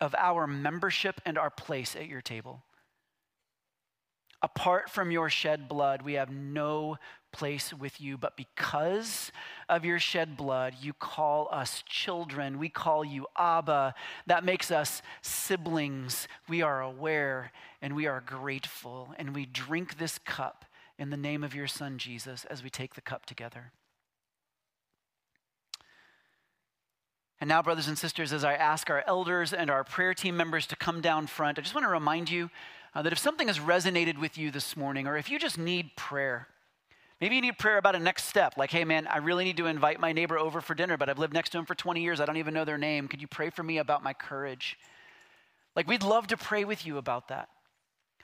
[0.00, 2.62] of our membership and our place at your table.
[4.42, 6.98] Apart from your shed blood, we have no
[7.32, 8.16] place with you.
[8.16, 9.30] But because
[9.68, 12.58] of your shed blood, you call us children.
[12.58, 13.94] We call you Abba.
[14.26, 16.28] That makes us siblings.
[16.48, 19.14] We are aware and we are grateful.
[19.18, 20.64] And we drink this cup
[20.98, 23.72] in the name of your Son, Jesus, as we take the cup together.
[27.38, 30.66] And now, brothers and sisters, as I ask our elders and our prayer team members
[30.68, 32.50] to come down front, I just want to remind you
[32.96, 35.94] uh, that if something has resonated with you this morning, or if you just need
[35.96, 36.48] prayer,
[37.20, 39.66] maybe you need prayer about a next step, like, hey man, I really need to
[39.66, 42.20] invite my neighbor over for dinner, but I've lived next to him for 20 years,
[42.20, 43.06] I don't even know their name.
[43.06, 44.78] Could you pray for me about my courage?
[45.74, 47.50] Like, we'd love to pray with you about that.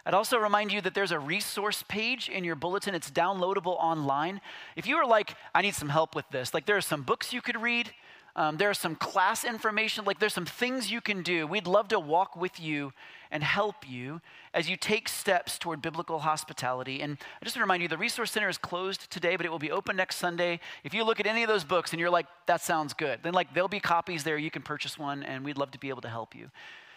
[0.06, 2.94] I'd also remind you that there's a resource page in your bulletin.
[2.94, 4.40] It's downloadable online.
[4.74, 7.30] If you are like, I need some help with this, like there are some books
[7.30, 7.92] you could read,
[8.34, 11.46] um, are some class information, like there's some things you can do.
[11.46, 12.94] We'd love to walk with you
[13.32, 14.20] and help you
[14.54, 17.00] as you take steps toward biblical hospitality.
[17.00, 19.48] And I just want to remind you, the Resource Center is closed today, but it
[19.48, 20.60] will be open next Sunday.
[20.84, 23.32] If you look at any of those books and you're like, that sounds good, then
[23.32, 24.36] like there'll be copies there.
[24.36, 26.50] You can purchase one, and we'd love to be able to help you.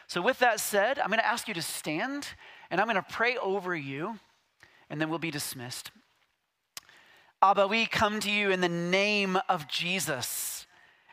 [0.07, 2.27] So, with that said, I'm going to ask you to stand
[2.69, 4.19] and I'm going to pray over you,
[4.89, 5.91] and then we'll be dismissed.
[7.41, 10.65] Abba, we come to you in the name of Jesus.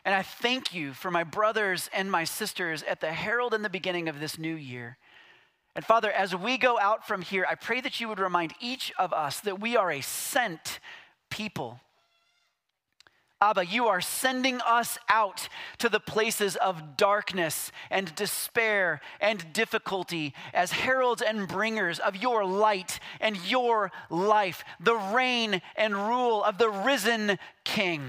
[0.05, 3.69] And I thank you for my brothers and my sisters at the herald and the
[3.69, 4.97] beginning of this new year.
[5.75, 8.91] And Father, as we go out from here, I pray that you would remind each
[8.99, 10.79] of us that we are a sent
[11.29, 11.79] people.
[13.41, 15.49] Abba, you are sending us out
[15.79, 22.45] to the places of darkness and despair and difficulty as heralds and bringers of your
[22.45, 28.01] light and your life, the reign and rule of the risen King.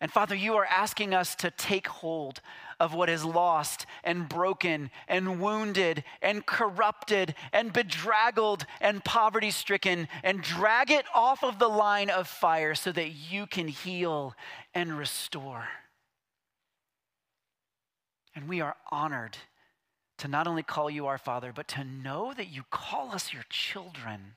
[0.00, 2.42] And Father, you are asking us to take hold
[2.78, 10.08] of what is lost and broken and wounded and corrupted and bedraggled and poverty stricken
[10.22, 14.34] and drag it off of the line of fire so that you can heal
[14.74, 15.66] and restore.
[18.34, 19.38] And we are honored
[20.18, 23.44] to not only call you our Father, but to know that you call us your
[23.48, 24.34] children.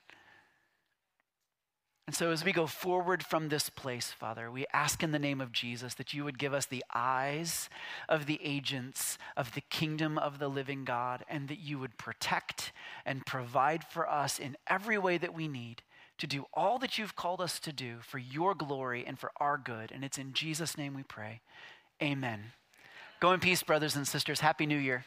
[2.10, 5.40] And so, as we go forward from this place, Father, we ask in the name
[5.40, 7.70] of Jesus that you would give us the eyes
[8.08, 12.72] of the agents of the kingdom of the living God, and that you would protect
[13.06, 15.82] and provide for us in every way that we need
[16.18, 19.56] to do all that you've called us to do for your glory and for our
[19.56, 19.92] good.
[19.92, 21.42] And it's in Jesus' name we pray.
[22.02, 22.40] Amen.
[23.20, 24.40] Go in peace, brothers and sisters.
[24.40, 25.04] Happy New Year.